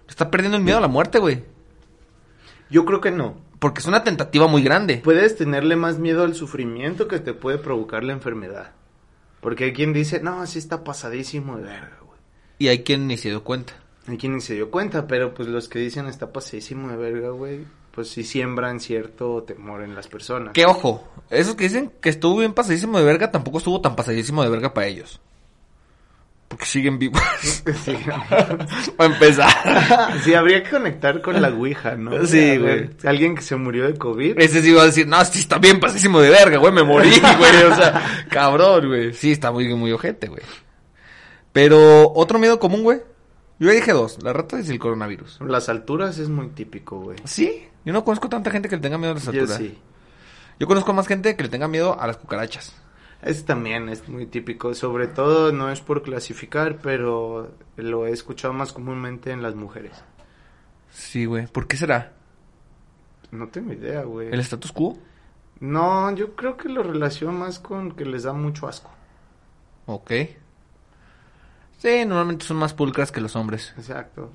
[0.08, 1.44] está perdiendo el miedo a la muerte, güey.
[2.70, 3.36] Yo creo que no.
[3.60, 4.96] Porque es una tentativa muy grande.
[5.04, 8.72] Puedes tenerle más miedo al sufrimiento que te puede provocar la enfermedad.
[9.40, 12.18] Porque hay quien dice, no, así está pasadísimo de verga, güey.
[12.58, 13.74] Y hay quien ni se dio cuenta.
[14.06, 17.30] Hay quien ni se dio cuenta, pero pues los que dicen está pasadísimo de verga,
[17.30, 20.54] güey, pues sí siembran cierto temor en las personas.
[20.54, 24.42] Que ojo, esos que dicen que estuvo bien pasadísimo de verga, tampoco estuvo tan pasadísimo
[24.42, 25.20] de verga para ellos.
[26.50, 27.22] Porque siguen vivos.
[27.84, 27.96] Sí.
[28.96, 30.18] para empezar.
[30.24, 32.26] Sí, habría que conectar con la Ouija, ¿no?
[32.26, 32.90] Sí, güey.
[33.04, 34.36] Alguien que se murió de COVID.
[34.38, 37.08] Ese sí iba a decir, no, sí está bien pasadísimo de verga, güey, me morí,
[37.10, 37.62] güey.
[37.70, 39.14] O sea, cabrón, güey.
[39.14, 40.42] Sí, está muy, muy ojete, güey.
[41.52, 42.98] Pero, otro miedo común, güey.
[43.60, 45.38] Yo ya dije dos, la rata y el coronavirus.
[45.46, 47.18] Las alturas es muy típico, güey.
[47.24, 49.56] Sí, yo no conozco tanta gente que le tenga miedo a las Yo alturas.
[49.58, 49.78] sí.
[50.58, 52.74] Yo conozco más gente que le tenga miedo a las cucarachas.
[53.22, 54.74] Ese también es muy típico.
[54.74, 60.02] Sobre todo, no es por clasificar, pero lo he escuchado más comúnmente en las mujeres.
[60.90, 61.46] Sí, güey.
[61.46, 62.12] ¿Por qué será?
[63.30, 64.28] No tengo idea, güey.
[64.32, 64.98] ¿El status quo?
[65.60, 68.90] No, yo creo que lo relaciono más con que les da mucho asco.
[69.86, 70.10] Ok.
[71.78, 73.74] Sí, normalmente son más pulcras que los hombres.
[73.76, 74.30] Exacto.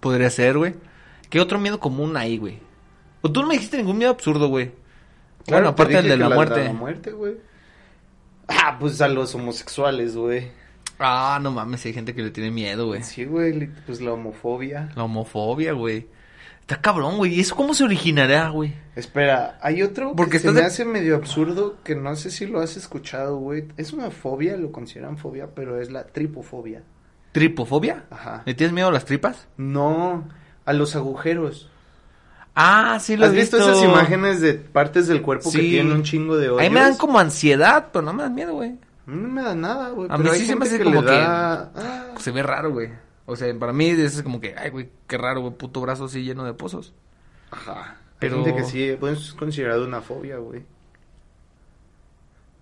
[0.00, 0.74] Podría ser, güey.
[1.30, 2.58] ¿Qué otro miedo común hay, güey?
[3.22, 4.72] O tú no me dijiste ningún miedo absurdo, güey.
[5.48, 6.64] bueno, te aparte del de la muerte.
[6.64, 7.36] La muerte, güey.
[8.64, 10.48] Ah, pues a los homosexuales, güey.
[10.98, 13.02] Ah, no mames, hay gente que le tiene miedo, güey.
[13.02, 14.90] Sí, güey, pues la homofobia.
[14.94, 16.06] La homofobia, güey.
[16.60, 17.34] Está cabrón, güey.
[17.34, 18.72] ¿Y eso cómo se originará, güey?
[18.94, 22.30] Espera, hay otro Porque que se estás me de- hace medio absurdo que no sé
[22.30, 23.64] si lo has escuchado, güey.
[23.76, 26.82] Es una fobia, lo consideran fobia, pero es la tripofobia.
[27.32, 28.04] ¿Tripofobia?
[28.10, 28.42] Ajá.
[28.46, 29.48] ¿Le tienes miedo a las tripas?
[29.56, 30.28] No,
[30.64, 31.68] a los agujeros.
[32.54, 33.72] Ah, sí lo ¿Has he visto visto.
[33.72, 36.60] esas imágenes de partes del cuerpo que tienen un chingo de hoyos?
[36.60, 38.70] A mí me dan como ansiedad, pero no me dan miedo, güey.
[39.06, 40.08] A mí no me da nada, güey.
[40.10, 42.90] A mí sí se me hace que como da- Ah, Se ve raro, güey.
[43.24, 46.22] O sea, para mí es como que, ay, güey, qué raro, güey, puto brazo así
[46.24, 46.92] lleno de pozos.
[47.50, 47.96] Ajá.
[48.18, 50.62] Pero- Hay gente que sí, pues es considerado una fobia, güey.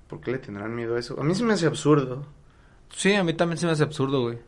[0.09, 1.19] ¿Por qué le tendrán miedo a eso?
[1.21, 2.27] A mí se me hace absurdo.
[2.95, 4.39] Sí, a mí también se me hace absurdo, güey.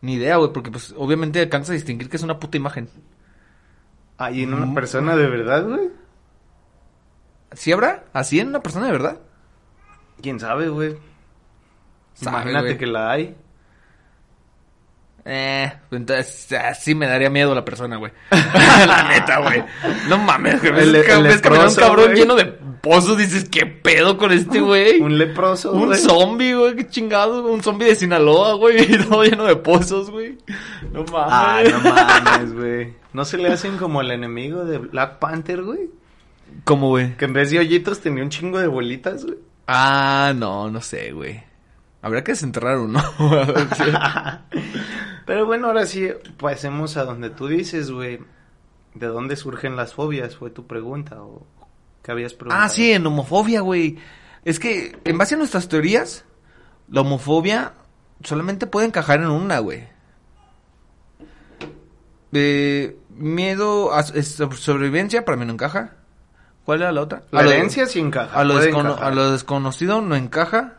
[0.00, 2.88] Ni idea, güey, porque pues obviamente alcanza a distinguir que es una puta imagen.
[4.18, 5.90] Ah, ¿y en una persona de verdad, güey?
[7.52, 8.04] ¿Sí habrá?
[8.12, 9.18] ¿Así en una persona de verdad?
[10.22, 10.96] ¿Quién sabe, güey?
[12.14, 12.78] Sabe, Imagínate güey.
[12.78, 13.36] que la hay.
[15.28, 18.12] Eh, entonces ah, sí me daría miedo la persona, güey.
[18.30, 19.62] la neta, güey.
[20.08, 20.82] No mames, güey.
[20.82, 22.16] El- Ves, el un cabrón güey.
[22.16, 25.00] lleno de pozos, dices, ¿qué pedo con este güey?
[25.00, 25.98] Un leproso, Un güey.
[25.98, 30.38] zombie, güey, qué chingado, un zombie de Sinaloa, güey, y todo lleno de pozos, güey.
[30.92, 31.32] No mames.
[31.32, 32.94] Ah, no mames, güey.
[33.16, 35.88] ¿No se le hacen como el enemigo de Black Panther, güey?
[36.64, 37.16] ¿Cómo, güey?
[37.16, 39.38] Que en vez de hoyitos tenía un chingo de bolitas, güey.
[39.66, 41.42] Ah, no, no sé, güey.
[42.02, 43.02] Habría que desenterrar uno.
[45.26, 48.18] Pero bueno, ahora sí, pasemos a donde tú dices, güey.
[48.92, 50.36] ¿De dónde surgen las fobias?
[50.36, 51.46] Fue tu pregunta o
[52.02, 52.64] qué habías preguntado.
[52.64, 53.96] ah, sí, en homofobia, güey.
[54.44, 56.26] Es que, en base a nuestras teorías,
[56.90, 57.72] la homofobia
[58.22, 59.84] solamente puede encajar en una, güey.
[62.30, 65.92] De miedo a sobrevivencia, para mí no encaja.
[66.64, 67.22] ¿Cuál era la otra?
[67.30, 68.38] La A lo- herencia sí encaja.
[68.38, 70.74] A lo, a desconocido no encaja.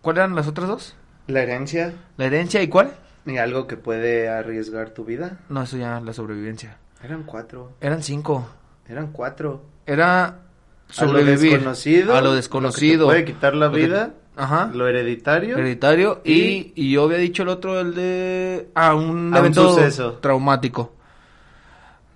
[0.00, 0.94] ¿Cuáles eran las otras dos?
[1.26, 2.92] La herencia ¿La herencia y cuál?
[3.26, 5.38] y algo que puede arriesgar tu vida.
[5.48, 6.76] No, eso ya, la sobrevivencia.
[7.02, 7.72] Eran cuatro.
[7.80, 8.48] Eran cinco.
[8.88, 9.64] Eran cuatro.
[9.86, 11.52] Era A lo sobrevivir.
[11.52, 12.16] desconocido.
[12.16, 13.06] A lo que desconocido.
[13.06, 14.10] te puede quitar la que- vida.
[14.34, 14.70] Ajá.
[14.72, 15.56] Lo hereditario.
[15.58, 16.20] Hereditario.
[16.24, 18.70] Y, Y- y yo había dicho el otro, el de...
[18.74, 20.14] Ah, un Ah, un suceso.
[20.14, 20.94] traumático.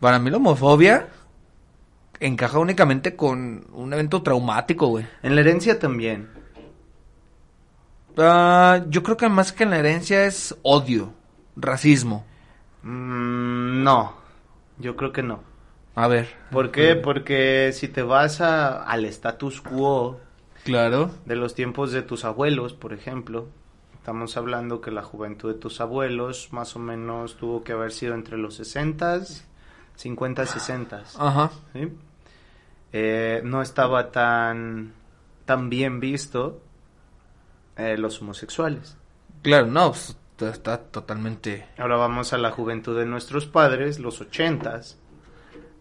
[0.01, 1.09] Para mí la homofobia
[2.21, 5.07] encaja únicamente con un evento traumático, güey.
[5.23, 6.29] En la herencia también.
[8.19, 11.13] Ah, yo creo que más que en la herencia es odio,
[11.57, 12.25] racismo.
[12.83, 14.15] Mm, no.
[14.79, 15.41] Yo creo que no.
[15.95, 16.29] A ver.
[16.51, 16.95] ¿Por qué?
[16.97, 20.21] Porque si te vas a- al status quo
[20.65, 21.11] Claro.
[21.25, 23.49] de los tiempos de tus abuelos, por ejemplo,
[23.95, 28.15] estamos hablando que la juventud de tus abuelos más o menos tuvo que haber sido
[28.15, 29.45] entre los 60s,
[29.97, 31.03] 50, 60.
[31.19, 31.51] Ajá.
[31.73, 31.93] ¿sí?
[32.93, 34.93] Eh, no estaba tan,
[35.45, 36.61] tan bien visto
[37.77, 38.97] eh, los homosexuales.
[39.43, 41.67] Claro, no, pues, está totalmente...
[41.79, 44.97] Ahora vamos a la juventud de nuestros padres, los 80s.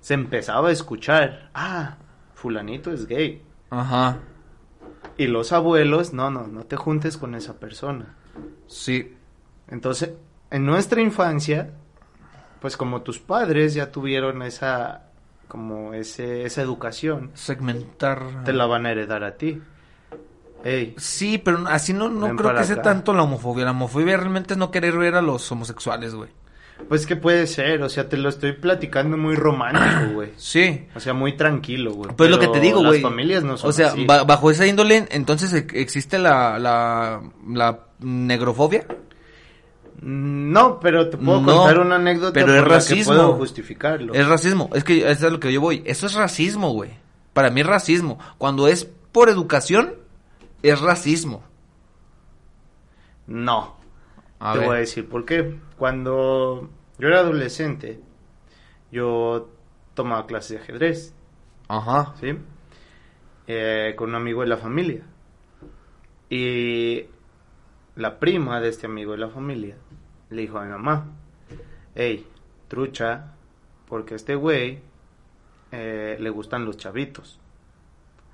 [0.02, 1.98] Se empezaba a escuchar, ah,
[2.34, 3.42] fulanito es gay.
[3.70, 4.20] Ajá.
[5.18, 8.16] Y los abuelos, no, no, no te juntes con esa persona.
[8.68, 9.16] Sí.
[9.68, 10.12] Entonces,
[10.52, 11.74] en nuestra infancia,
[12.66, 15.04] pues como tus padres ya tuvieron esa,
[15.48, 18.44] como ese, esa educación, Segmentar.
[18.44, 19.62] te la van a heredar a ti.
[20.64, 22.82] Ey, Sí, pero así no, no creo que sea acá.
[22.82, 23.66] tanto la homofobia.
[23.66, 26.32] La homofobia realmente es no querer ver a los homosexuales, güey.
[26.90, 30.32] pues que puede ser, o sea, te lo estoy platicando muy romántico, güey.
[30.38, 30.88] Sí.
[30.96, 32.10] O sea, muy tranquilo, güey.
[32.18, 32.94] Pues lo que te digo, güey.
[33.00, 34.08] Las familias no son O sea, así.
[34.08, 38.88] bajo esa índole, entonces existe la, la, la negrofobia.
[40.02, 43.14] No, pero te puedo No, contar una anécdota pero por es la que racismo.
[43.14, 44.14] puedo justificarlo.
[44.14, 44.70] Es racismo.
[44.74, 45.82] Es que eso es a lo que yo voy.
[45.86, 46.92] Eso es racismo, güey.
[47.34, 48.20] Para mí es racismo.
[48.38, 49.96] Cuando es por educación,
[50.64, 51.44] es racismo.
[53.28, 53.76] No.
[54.40, 54.68] A te ver.
[54.68, 55.60] voy a decir por qué.
[55.78, 56.70] Cuando
[57.00, 58.00] yo era adolescente,
[58.92, 59.50] yo
[59.94, 61.14] tomaba clases de ajedrez,
[61.68, 62.14] Ajá.
[62.20, 62.38] ¿sí?
[63.48, 65.04] Eh, con un amigo de la familia.
[66.30, 67.06] Y
[67.96, 69.78] la prima de este amigo de la familia
[70.30, 71.06] le dijo a mi mamá,
[71.94, 72.28] hey,
[72.68, 73.34] trucha,
[73.88, 74.80] porque a este güey
[75.72, 77.40] eh, le gustan los chavitos.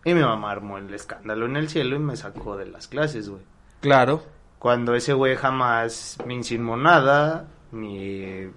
[0.04, 3.30] Y mi mamá armó el escándalo en el cielo y me sacó de las clases,
[3.30, 3.44] güey.
[3.82, 4.24] Claro.
[4.58, 8.48] Cuando ese güey jamás me insinuó nada, ni,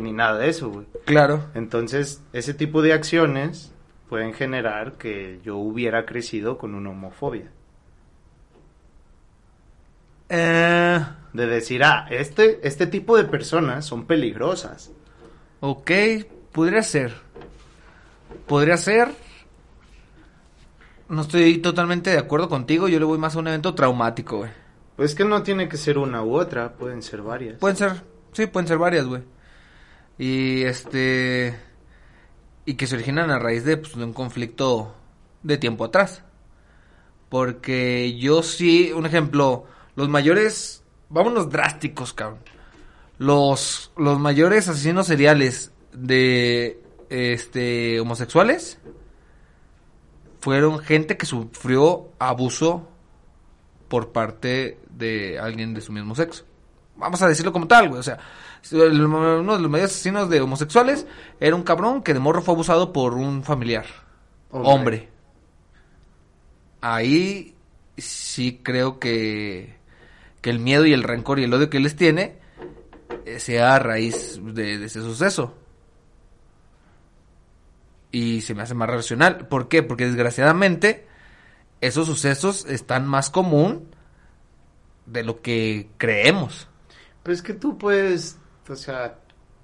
[0.00, 0.86] ni nada de eso, güey.
[1.04, 1.44] Claro.
[1.54, 3.72] Entonces, ese tipo de acciones
[4.08, 7.50] pueden generar que yo hubiera crecido con una homofobia.
[10.28, 11.00] Eh,
[11.38, 14.90] De decir, ah, este, este tipo de personas son peligrosas.
[15.60, 15.88] ok,
[16.50, 17.14] podría ser.
[18.48, 19.10] Podría ser.
[21.08, 22.88] No estoy totalmente de acuerdo contigo.
[22.88, 24.50] Yo le voy más a un evento traumático, güey.
[24.96, 27.60] Pues que no tiene que ser una u otra, pueden ser varias.
[27.60, 29.22] Pueden ser, sí, pueden ser varias, güey.
[30.18, 31.56] Y este.
[32.64, 34.92] Y que se originan a raíz de, pues, de un conflicto
[35.44, 36.24] de tiempo atrás.
[37.28, 40.82] Porque yo sí, un ejemplo, los mayores.
[41.08, 42.40] Vámonos drásticos, cabrón.
[43.18, 48.78] Los, los mayores asesinos seriales de este homosexuales
[50.40, 52.88] fueron gente que sufrió abuso
[53.88, 56.44] por parte de alguien de su mismo sexo.
[56.96, 58.00] Vamos a decirlo como tal, güey.
[58.00, 58.18] O sea,
[58.72, 61.06] uno de los mayores asesinos de homosexuales
[61.40, 63.86] era un cabrón que de morro fue abusado por un familiar.
[64.50, 64.72] Hombre.
[64.72, 65.08] Hombre.
[66.80, 67.56] Ahí
[67.96, 69.77] sí creo que,
[70.48, 72.38] el miedo y el rencor y el odio que les tiene
[73.24, 75.54] eh, sea a raíz de, de ese suceso.
[78.10, 79.48] Y se me hace más racional.
[79.48, 79.82] ¿Por qué?
[79.82, 81.06] Porque desgraciadamente
[81.80, 83.88] esos sucesos están más común
[85.06, 86.68] de lo que creemos.
[87.22, 88.38] Pues que tú puedes,
[88.68, 89.18] o sea,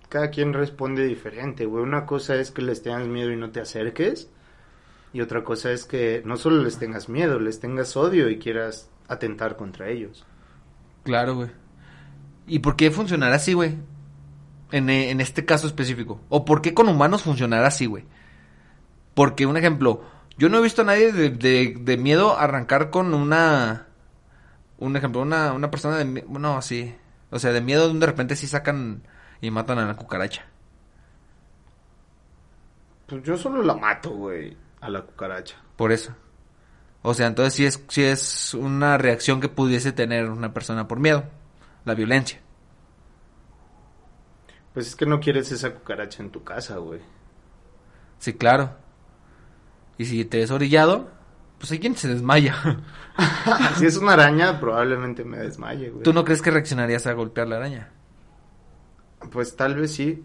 [0.08, 1.82] cada quien responde diferente, güey.
[1.82, 4.28] Una cosa es que les tengas miedo y no te acerques.
[5.12, 8.90] Y otra cosa es que no solo les tengas miedo, les tengas odio y quieras
[9.08, 10.24] atentar contra ellos.
[11.04, 11.50] Claro, güey.
[12.46, 13.76] ¿Y por qué funcionará así, güey?
[14.72, 16.20] En, eh, en este caso específico.
[16.28, 18.04] ¿O por qué con humanos funcionará así, güey?
[19.14, 20.02] Porque, un ejemplo,
[20.36, 23.86] yo no he visto a nadie de, de- de miedo arrancar con una...
[24.78, 26.04] Un ejemplo, una, una persona de...
[26.28, 26.94] No, sí.
[27.30, 29.02] O sea, de miedo de repente sí sacan
[29.40, 30.44] y matan a la cucaracha.
[33.06, 35.56] Pues yo solo la mato, güey, a la cucaracha.
[35.76, 36.14] Por eso.
[37.06, 40.98] O sea, entonces sí es, sí es una reacción que pudiese tener una persona por
[41.00, 41.24] miedo.
[41.84, 42.40] La violencia.
[44.72, 47.00] Pues es que no quieres esa cucaracha en tu casa, güey.
[48.18, 48.74] Sí, claro.
[49.98, 51.10] Y si te ves orillado,
[51.58, 52.56] pues hay quien se desmaya.
[53.78, 56.02] si es una araña, probablemente me desmaye, güey.
[56.02, 57.90] ¿Tú no crees que reaccionarías a golpear la araña?
[59.30, 60.24] Pues tal vez sí.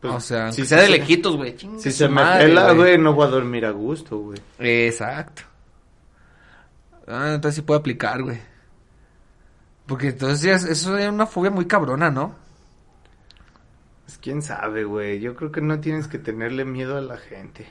[0.00, 1.56] Pues, o sea, si sea de se- lejitos, güey.
[1.78, 4.38] Si se me pela, güey, no voy a dormir a gusto, güey.
[4.60, 5.42] Exacto.
[7.06, 8.38] Ah, entonces sí puede aplicar, güey.
[9.86, 12.34] Porque entonces eso es una fobia muy cabrona, ¿no?
[14.04, 15.20] Pues quién sabe, güey.
[15.20, 17.66] Yo creo que no tienes que tenerle miedo a la gente.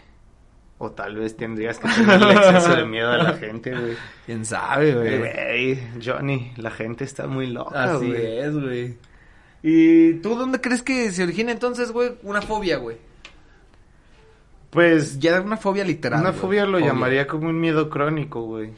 [0.78, 3.96] O tal vez tendrías que tenerle exceso de miedo a la gente, güey.
[4.26, 5.20] ¿Quién sabe, güey?
[5.20, 8.40] Güey, Johnny, la gente está muy loca, Así güey.
[8.40, 8.98] es, güey.
[9.64, 12.16] ¿Y tú dónde crees que se origina entonces, güey?
[12.24, 12.98] Una fobia, güey.
[14.70, 16.20] Pues Ya una fobia literal.
[16.22, 16.42] una güey.
[16.42, 18.72] fobia lo llamaría como un miedo crónico, güey.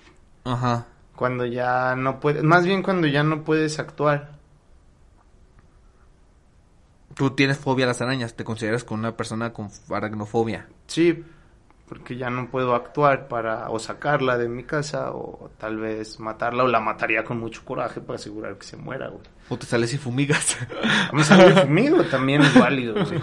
[0.47, 0.85] Ajá.
[1.15, 4.37] Cuando ya no puedes, más bien cuando ya no puedes actuar.
[7.15, 10.67] Tú tienes fobia a las arañas, te consideras con una persona con aracnofobia.
[10.85, 11.23] Sí,
[11.89, 16.63] porque ya no puedo actuar para o sacarla de mi casa o tal vez matarla
[16.63, 19.23] o la mataría con mucho coraje para asegurar que se muera, güey.
[19.49, 20.57] O te sales y fumigas.
[21.09, 23.21] A mí sale conmigo también es válido, güey.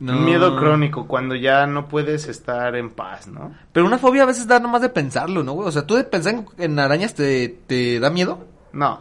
[0.00, 0.14] No.
[0.16, 3.54] Un miedo crónico, cuando ya no puedes estar en paz, ¿no?
[3.72, 5.68] Pero una fobia a veces da nomás de pensarlo, ¿no, güey?
[5.68, 8.46] O sea, ¿tú de pensar en, arañas te, te da miedo?
[8.72, 9.00] No.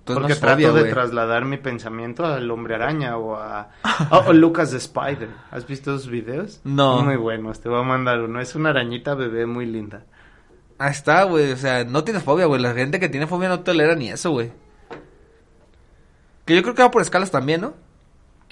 [0.00, 0.92] Entonces porque no trato fobia, de güey.
[0.92, 3.68] trasladar mi pensamiento al hombre araña o a...
[4.10, 5.28] o- o Lucas the Spider.
[5.52, 6.60] ¿Has visto esos videos?
[6.64, 7.02] No.
[7.02, 8.40] Muy buenos, te voy a mandar uno.
[8.40, 10.02] Es una arañita bebé muy linda.
[10.78, 11.52] Ahí está, güey.
[11.52, 12.60] O sea, no tienes fobia, güey.
[12.60, 14.50] La gente que tiene fobia no tolera ni eso, güey.
[16.44, 17.74] Que yo creo que va por escalas también, ¿no?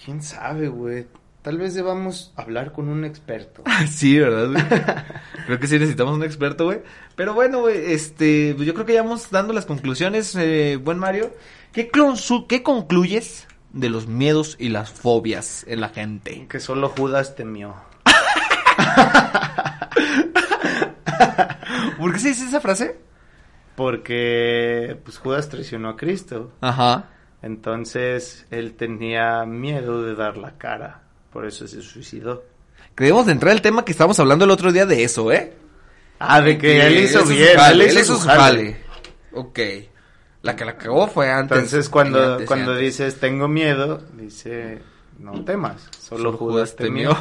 [0.02, 1.08] ¿Quién sabe, güey?
[1.42, 3.62] Tal vez debamos hablar con un experto.
[3.88, 4.64] sí, ¿verdad, güey?
[5.46, 6.80] creo que sí necesitamos un experto, güey.
[7.16, 8.54] Pero bueno, güey, este...
[8.56, 11.32] pues Yo creo que ya vamos dando las conclusiones, eh, buen Mario.
[11.72, 11.90] ¿Qué,
[12.48, 16.46] ¿Qué concluyes de los miedos y las fobias en la gente?
[16.48, 17.76] Que solo Judas temió.
[21.98, 22.98] ¿Por qué se dice esa frase?
[23.76, 26.52] Porque pues Judas traicionó a Cristo.
[26.60, 27.10] Ajá.
[27.42, 31.02] Entonces él tenía miedo de dar la cara.
[31.32, 32.44] Por eso se suicidó.
[32.94, 35.52] Queremos de entrar al tema que estábamos hablando el otro día de eso, ¿eh?
[36.18, 37.58] Ah, de que él hizo bien.
[37.58, 38.78] él hizo su jale.
[39.32, 39.58] Ok.
[40.42, 41.56] La que la cagó fue antes.
[41.58, 42.86] Entonces cuando, antes cuando antes.
[42.86, 44.80] dices tengo miedo, dice
[45.18, 45.88] no temas.
[46.00, 47.16] Solo, Judas temió.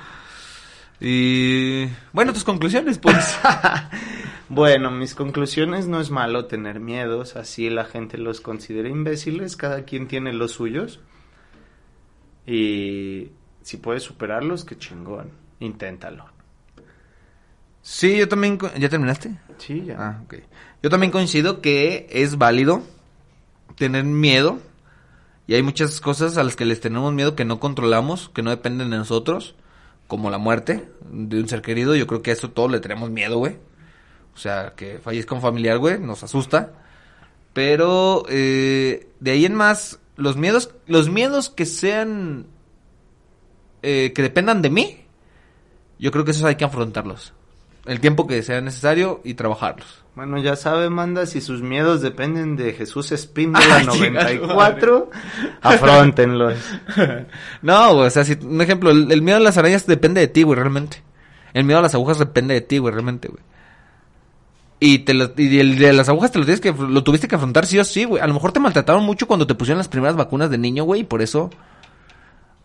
[1.00, 3.38] y bueno, tus conclusiones, pues.
[4.52, 9.84] Bueno, mis conclusiones no es malo tener miedos, así la gente los considera imbéciles, cada
[9.84, 10.98] quien tiene los suyos.
[12.46, 13.30] Y
[13.62, 15.30] si puedes superarlos, qué chingón,
[15.60, 16.26] inténtalo.
[17.82, 18.58] sí, yo también.
[18.78, 19.38] ¿Ya terminaste?
[19.58, 19.96] Sí, ya.
[19.98, 20.34] Ah, ok.
[20.82, 22.82] Yo también coincido que es válido
[23.76, 24.58] tener miedo.
[25.46, 28.50] Y hay muchas cosas a las que les tenemos miedo que no controlamos, que no
[28.50, 29.54] dependen de nosotros.
[30.06, 31.94] Como la muerte de un ser querido.
[31.94, 33.56] Yo creo que a eso todos le tenemos miedo, güey.
[34.34, 36.72] O sea, que fallezca un familiar, güey, nos asusta.
[37.52, 42.46] Pero eh, de ahí en más, los miedos, los miedos que sean,
[43.82, 45.04] eh, que dependan de mí,
[45.98, 47.32] yo creo que esos hay que afrontarlos.
[47.86, 50.04] El tiempo que sea necesario y trabajarlos.
[50.14, 55.10] Bueno, ya sabe, manda, si sus miedos dependen de Jesús Espíndola Ay, chinga tu 94,
[55.62, 56.58] afrontenlos.
[57.62, 60.42] No, o sea, si, un ejemplo, el, el miedo a las arañas depende de ti,
[60.42, 61.02] güey, realmente.
[61.54, 63.42] El miedo a las agujas depende de ti, güey, realmente, güey.
[64.82, 67.34] Y, te lo- y el de las agujas te lo tienes que, lo tuviste que
[67.36, 68.22] afrontar sí o sí, güey.
[68.22, 71.02] A lo mejor te maltrataron mucho cuando te pusieron las primeras vacunas de niño, güey,
[71.02, 71.50] y por eso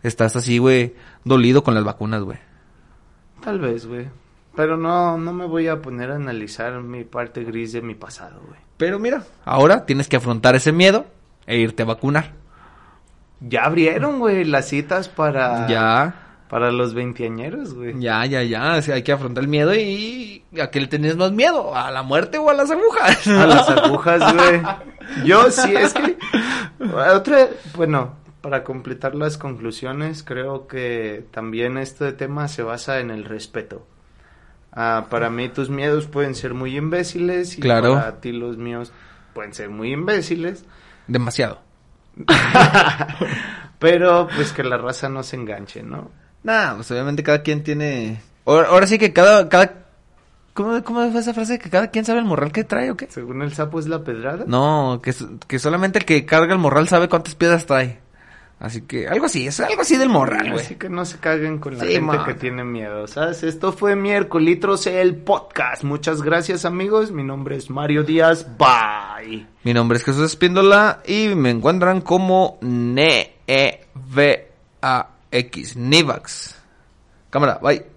[0.02, 0.94] estás así, güey,
[1.24, 2.38] dolido con las vacunas, güey.
[3.42, 4.06] Tal vez, güey.
[4.54, 8.40] Pero no, no me voy a poner a analizar mi parte gris de mi pasado,
[8.48, 8.58] güey.
[8.78, 11.04] Pero mira, ahora tienes que afrontar ese miedo
[11.46, 12.32] e irte a vacunar.
[13.40, 15.66] Ya abrieron, güey, las citas para...
[15.68, 17.98] Ya, Para los veinteañeros, güey.
[18.00, 18.76] ya, ya, ya.
[18.76, 21.74] O sea, hay que afrontar el miedo y ¿a qué le tenés más miedo?
[21.74, 23.26] ¿A la muerte o a las agujas?
[23.26, 24.62] A las agujas, güey.
[25.24, 26.16] Yo sí, es que...
[27.14, 33.24] Otra, bueno, para completar las conclusiones, creo que también este tema se basa en el
[33.24, 33.84] respeto.
[34.72, 37.94] Ah, para mí tus miedos pueden ser muy imbéciles y Claro.
[37.94, 38.92] para ti los míos
[39.34, 40.64] pueden ser muy imbéciles.
[41.08, 41.60] Demasiado.
[43.78, 46.10] Pero pues que la raza no se enganche, ¿no?
[46.46, 48.20] Nah, pues obviamente cada quien tiene...
[48.44, 49.48] Ahora, ahora sí que cada...
[49.48, 49.82] cada...
[50.54, 51.58] ¿Cómo, ¿Cómo fue esa frase?
[51.58, 53.08] ¿Que cada quien sabe el morral que trae o qué?
[53.10, 54.44] Según el sapo es la pedrada.
[54.46, 55.12] No, que,
[55.48, 57.98] que solamente el que carga el morral sabe cuántas piedras trae.
[58.60, 60.64] Así que algo así, es algo así del morral, güey.
[60.64, 62.24] Así que no se caguen con la Sí, gente man.
[62.24, 63.42] que tiene miedo, ¿sabes?
[63.42, 65.82] Esto fue Miércolitros el podcast.
[65.82, 67.10] Muchas gracias, amigos.
[67.10, 68.46] Mi nombre es Mario Díaz.
[68.56, 69.46] Bye.
[69.64, 73.34] Mi nombre es Jesús Espíndola y me encuentran como E
[75.36, 76.54] NEVAX, Nivax.
[77.30, 77.95] Cámara, bye.